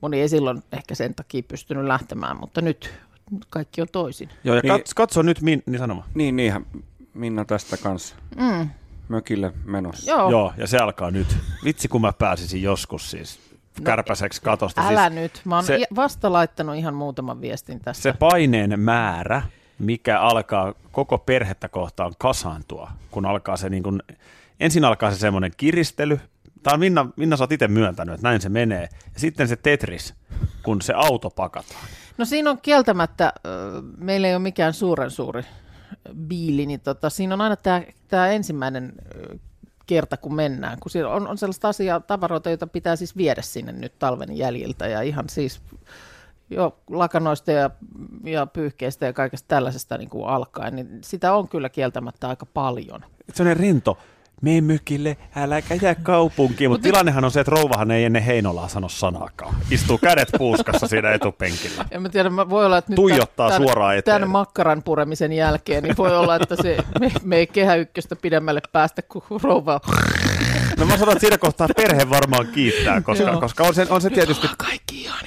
moni 0.00 0.20
ei 0.20 0.28
silloin 0.28 0.62
ehkä 0.72 0.94
sen 0.94 1.14
takia 1.14 1.42
pystynyt 1.48 1.84
lähtemään, 1.84 2.36
mutta 2.40 2.60
nyt 2.60 2.94
kaikki 3.50 3.80
on 3.82 3.88
toisin. 3.92 4.28
Joo, 4.44 4.56
ja 4.56 4.62
niin, 4.62 4.84
katso 4.96 5.22
nyt, 5.22 5.42
min, 5.42 5.62
niin 5.66 5.78
sanoma. 5.78 6.04
Niin, 6.14 6.36
niinhän 6.36 6.66
Minna 7.14 7.44
tästä 7.44 7.76
kanssa 7.76 8.16
mm. 8.36 8.70
mökille 9.08 9.52
menossa. 9.64 10.10
Joo. 10.10 10.30
Joo, 10.30 10.52
ja 10.56 10.66
se 10.66 10.78
alkaa 10.78 11.10
nyt. 11.10 11.36
Vitsi, 11.64 11.88
kun 11.88 12.00
mä 12.00 12.12
pääsisin 12.12 12.62
joskus 12.62 13.10
siis 13.10 13.40
no, 13.78 13.84
kärpäseksi 13.84 14.42
katosta. 14.42 14.88
Älä 14.88 15.08
siis 15.08 15.20
nyt, 15.20 15.40
mä 15.44 15.54
oon 15.54 15.64
se, 15.64 15.80
vasta 15.96 16.32
laittanut 16.32 16.76
ihan 16.76 16.94
muutaman 16.94 17.40
viestin 17.40 17.80
tästä. 17.80 18.02
Se 18.02 18.12
paineen 18.12 18.80
määrä, 18.80 19.42
mikä 19.78 20.20
alkaa 20.20 20.74
koko 20.92 21.18
perhettä 21.18 21.68
kohtaan 21.68 22.12
kasaantua, 22.18 22.90
kun 23.10 23.26
alkaa 23.26 23.56
se 23.56 23.68
niin 23.68 23.82
kuin, 23.82 24.02
ensin 24.60 24.84
alkaa 24.84 25.10
se 25.10 25.18
semmoinen 25.18 25.52
kiristely, 25.56 26.20
Tämä 26.62 26.74
on 26.74 26.80
Minna, 26.80 27.06
Minna 27.16 27.36
sä 27.36 27.44
oot 27.44 27.52
itse 27.52 27.68
myöntänyt, 27.68 28.14
että 28.14 28.28
näin 28.28 28.40
se 28.40 28.48
menee. 28.48 28.88
Ja 29.14 29.20
sitten 29.20 29.48
se 29.48 29.56
Tetris, 29.56 30.14
kun 30.62 30.82
se 30.82 30.92
auto 30.96 31.30
pakataan. 31.30 31.84
No 32.18 32.24
siinä 32.24 32.50
on 32.50 32.58
kieltämättä, 32.62 33.32
meillä 33.96 34.28
ei 34.28 34.34
ole 34.34 34.42
mikään 34.42 34.74
suuren 34.74 35.10
suuri 35.10 35.42
biili, 36.16 36.66
niin 36.66 36.80
tota, 36.80 37.10
siinä 37.10 37.34
on 37.34 37.40
aina 37.40 37.56
tämä, 37.56 37.82
tämä 38.08 38.28
ensimmäinen 38.28 38.92
kerta, 39.86 40.16
kun 40.16 40.34
mennään, 40.34 40.78
kun 40.80 40.90
siellä 40.90 41.14
on, 41.14 41.28
on 41.28 41.38
sellaista 41.38 41.68
asiaa, 41.68 42.00
tavaroita, 42.00 42.50
joita 42.50 42.66
pitää 42.66 42.96
siis 42.96 43.16
viedä 43.16 43.42
sinne 43.42 43.72
nyt 43.72 43.98
talven 43.98 44.36
jäljiltä 44.36 44.86
ja 44.86 45.00
ihan 45.00 45.28
siis 45.28 45.62
jo 46.50 46.78
lakanoista 46.90 47.52
ja, 47.52 47.70
ja 48.24 48.46
pyyhkeistä 48.46 49.06
ja 49.06 49.12
kaikesta 49.12 49.48
tällaisesta 49.48 49.98
niin 49.98 50.10
kuin 50.10 50.28
alkaen, 50.28 50.76
niin 50.76 50.98
sitä 51.04 51.34
on 51.34 51.48
kyllä 51.48 51.68
kieltämättä 51.68 52.28
aika 52.28 52.46
paljon. 52.46 53.04
Se 53.34 53.42
on 53.42 53.56
rento 53.56 53.98
mene 54.40 54.60
mykille, 54.60 55.16
äläkä 55.36 55.74
jää 55.82 55.94
kaupunkiin. 55.94 56.70
Mutta 56.70 56.84
tilannehan 56.84 57.24
on 57.24 57.30
se, 57.30 57.40
että 57.40 57.50
rouvahan 57.50 57.90
ei 57.90 58.04
ennen 58.04 58.22
Heinolaa 58.22 58.68
sano 58.68 58.88
sanakaan. 58.88 59.54
Istuu 59.70 59.98
kädet 59.98 60.28
puuskassa 60.38 60.88
siinä 60.88 61.12
etupenkillä. 61.12 61.84
En 61.90 62.02
mä 62.02 62.08
tiedä, 62.08 62.30
voi 62.36 62.66
olla, 62.66 62.78
että 62.78 62.90
nyt 62.90 62.96
Tuijottaa 62.96 63.48
tämän, 63.48 63.62
suoraan 63.62 63.96
eteen. 63.96 64.14
Tämän 64.14 64.30
makkaran 64.30 64.82
puremisen 64.82 65.32
jälkeen, 65.32 65.82
niin 65.82 65.96
voi 65.96 66.16
olla, 66.16 66.36
että 66.36 66.56
se 66.62 66.76
me, 67.00 67.12
me 67.22 67.36
ei 67.36 67.46
kehä 67.46 67.74
ykköstä 67.74 68.16
pidemmälle 68.16 68.60
päästä 68.72 69.02
kuin 69.02 69.24
rouva 69.42 69.80
No 70.78 70.86
mä 70.86 70.96
sanon, 70.96 71.12
että 71.12 71.20
siinä 71.20 71.38
kohtaa 71.38 71.68
perhe 71.76 72.10
varmaan 72.10 72.46
kiittää, 72.46 73.00
koska, 73.00 73.36
koska 73.40 73.64
on, 73.64 73.74
se, 73.74 73.86
on 73.90 74.00
se 74.00 74.10
tietysti... 74.10 74.48
kaikki 74.58 75.02
ihan 75.02 75.20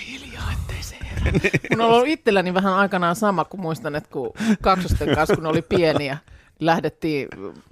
Mun 1.72 1.82
on 1.82 1.92
ollut 1.92 2.08
itselläni 2.08 2.54
vähän 2.54 2.74
aikanaan 2.74 3.16
sama, 3.16 3.46
kun 3.46 3.60
muistan, 3.60 3.96
että 3.96 4.10
kun 4.10 4.34
kaksosten 4.62 5.16
kanssa, 5.16 5.36
kun 5.36 5.46
oli 5.46 5.62
pieniä, 5.62 6.18
lähdettiin, 6.60 7.28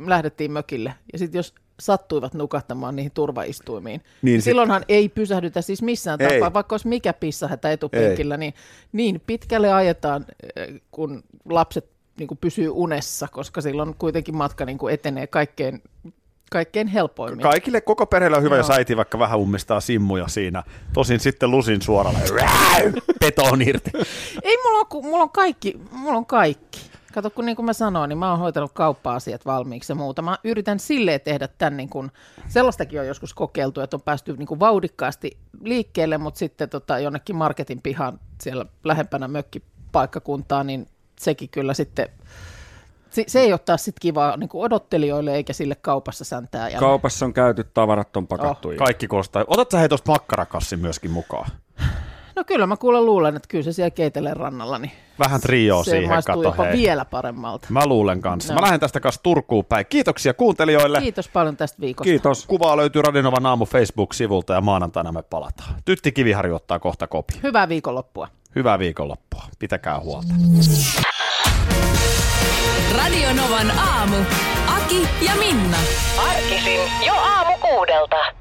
lähdettiin 0.05 0.51
mökille. 0.51 0.93
Ja 1.13 1.19
sitten 1.19 1.39
jos 1.39 1.53
sattuivat 1.79 2.33
nukahtamaan 2.33 2.95
niihin 2.95 3.11
turvaistuimiin. 3.11 3.99
Niin 4.01 4.05
Niin 4.21 4.41
sit- 4.41 4.43
silloinhan 4.51 4.85
ei 4.89 5.09
pysähdytä 5.09 5.61
siis 5.61 5.81
missään 5.81 6.21
Ei. 6.21 6.29
tapaa, 6.39 6.53
vaikka 6.53 6.73
olisi 6.73 6.87
mikä 6.87 7.13
pissahätä 7.13 7.71
etupenkillä, 7.71 8.37
niin 8.37 8.53
niin 8.91 9.21
pitkälle 9.27 9.73
ajetaan, 9.73 10.25
eh, 10.55 10.67
kun 10.91 11.23
lapset 11.49 11.85
niin 12.19 12.27
kuin 12.27 12.37
pysyy 12.37 12.69
unessa, 12.69 13.27
koska 13.31 13.61
silloin 13.61 13.95
kuitenkin 13.97 14.35
matka 14.35 14.65
niin 14.65 14.77
kuin 14.77 14.93
etenee 14.93 15.27
kaikkein, 15.27 15.81
kaikkein 16.51 16.87
helpoimmin. 16.87 17.43
Kaikille 17.43 17.81
koko 17.81 18.05
perheelle 18.05 18.37
on 18.37 18.43
hyvä, 18.43 18.55
Joo. 18.55 18.59
jos 18.59 18.69
äiti 18.69 18.97
vaikka 18.97 19.19
vähän 19.19 19.39
ummistaa 19.39 19.79
simmuja 19.79 20.27
siinä. 20.27 20.63
Tosin 20.93 21.19
sitten 21.19 21.51
lusin 21.51 21.81
suoralla. 21.81 22.19
Beton 23.19 23.61
irti. 23.61 23.91
Ei, 24.43 24.57
mulla 24.63 24.87
on, 24.93 25.05
mulla 25.05 25.23
on 25.23 25.29
kaikki, 25.29 25.79
mulla 25.91 26.17
on 26.17 26.25
kaikki. 26.25 26.90
Kato, 27.11 27.29
kun 27.29 27.45
niin 27.45 27.55
kuin 27.55 27.65
mä 27.65 27.73
sanoin, 27.73 28.09
niin 28.09 28.17
mä 28.17 28.29
oon 28.29 28.39
hoitanut 28.39 28.71
kauppa-asiat 28.73 29.45
valmiiksi 29.45 29.91
ja 29.91 29.95
muuta. 29.95 30.21
Mä 30.21 30.37
yritän 30.43 30.79
silleen 30.79 31.21
tehdä 31.21 31.47
tämän, 31.47 31.77
niin 31.77 31.89
kuin, 31.89 32.11
sellaistakin 32.47 32.99
on 32.99 33.07
joskus 33.07 33.33
kokeiltu, 33.33 33.81
että 33.81 33.97
on 33.97 34.01
päästy 34.01 34.37
niin 34.37 34.47
kuin 34.47 34.59
vauhdikkaasti 34.59 35.37
liikkeelle, 35.61 36.17
mutta 36.17 36.37
sitten 36.37 36.69
tota, 36.69 36.99
jonnekin 36.99 37.35
marketin 37.35 37.81
pihaan 37.81 38.19
siellä 38.41 38.65
lähempänä 38.83 39.27
mökkipaikkakuntaa, 39.27 40.63
niin 40.63 40.87
sekin 41.19 41.49
kyllä 41.49 41.73
sitten, 41.73 42.09
se, 43.09 43.23
se 43.27 43.39
ei 43.39 43.53
ole 43.53 43.59
taas 43.59 43.85
sit 43.85 43.99
kivaa 43.99 44.37
niin 44.37 44.49
kuin 44.49 44.63
odottelijoille 44.65 45.35
eikä 45.35 45.53
sille 45.53 45.75
kaupassa 45.75 46.25
säntää. 46.25 46.69
Ja 46.69 46.79
Kaupassa 46.79 47.25
on 47.25 47.33
käyty, 47.33 47.63
tavarat 47.63 48.17
on 48.17 48.27
pakattu. 48.27 48.69
Oh. 48.69 48.75
Kaikki 48.75 49.07
kuulostaa. 49.07 49.43
Otat 49.47 49.71
sä 49.71 49.79
hei 49.79 49.89
tosta 49.89 50.11
makkarakassin 50.11 50.79
myöskin 50.79 51.11
mukaan? 51.11 51.51
No 52.41 52.45
kyllä 52.45 52.67
mä 52.67 52.77
kuulen 52.77 53.05
luulen, 53.05 53.35
että 53.35 53.47
kyllä 53.47 53.63
se 53.63 53.73
siellä 53.73 53.89
Keitelen 53.89 54.37
rannalla, 54.37 54.79
niin 54.79 54.91
Vähän 55.19 55.41
trioa 55.41 55.83
se 55.83 55.91
siihen, 55.91 56.09
maistuu 56.09 56.35
kato 56.35 56.43
jopa 56.47 56.63
hei. 56.63 56.77
vielä 56.77 57.05
paremmalta. 57.05 57.67
Mä 57.69 57.85
luulen 57.85 58.21
kanssa. 58.21 58.53
No. 58.53 58.59
Mä 58.59 58.65
lähden 58.65 58.79
tästä 58.79 58.99
kanssa 58.99 59.23
Turkuun 59.23 59.65
päin. 59.65 59.85
Kiitoksia 59.89 60.33
kuuntelijoille. 60.33 61.01
Kiitos 61.01 61.27
paljon 61.29 61.57
tästä 61.57 61.81
viikosta. 61.81 62.03
Kiitos. 62.09 62.45
Kuvaa 62.45 62.77
löytyy 62.77 63.01
Radinovan 63.01 63.45
aamu 63.45 63.65
Facebook-sivulta 63.65 64.53
ja 64.53 64.61
maanantaina 64.61 65.11
me 65.11 65.21
palataan. 65.21 65.75
Tytti 65.85 66.11
Kiviharju 66.11 66.55
ottaa 66.55 66.79
kohta 66.79 67.07
kopi. 67.07 67.33
Hyvää 67.43 67.69
viikonloppua. 67.69 68.27
Hyvää 68.55 68.79
viikonloppua. 68.79 69.43
Pitäkää 69.59 69.99
huolta. 69.99 70.33
Radio 72.97 73.33
Novan 73.33 73.71
aamu. 73.79 74.17
Aki 74.77 75.07
ja 75.25 75.31
Minna. 75.35 75.77
Arkisin 76.29 76.81
jo 77.07 77.13
aamu 77.13 77.51
kuudelta. 77.61 78.40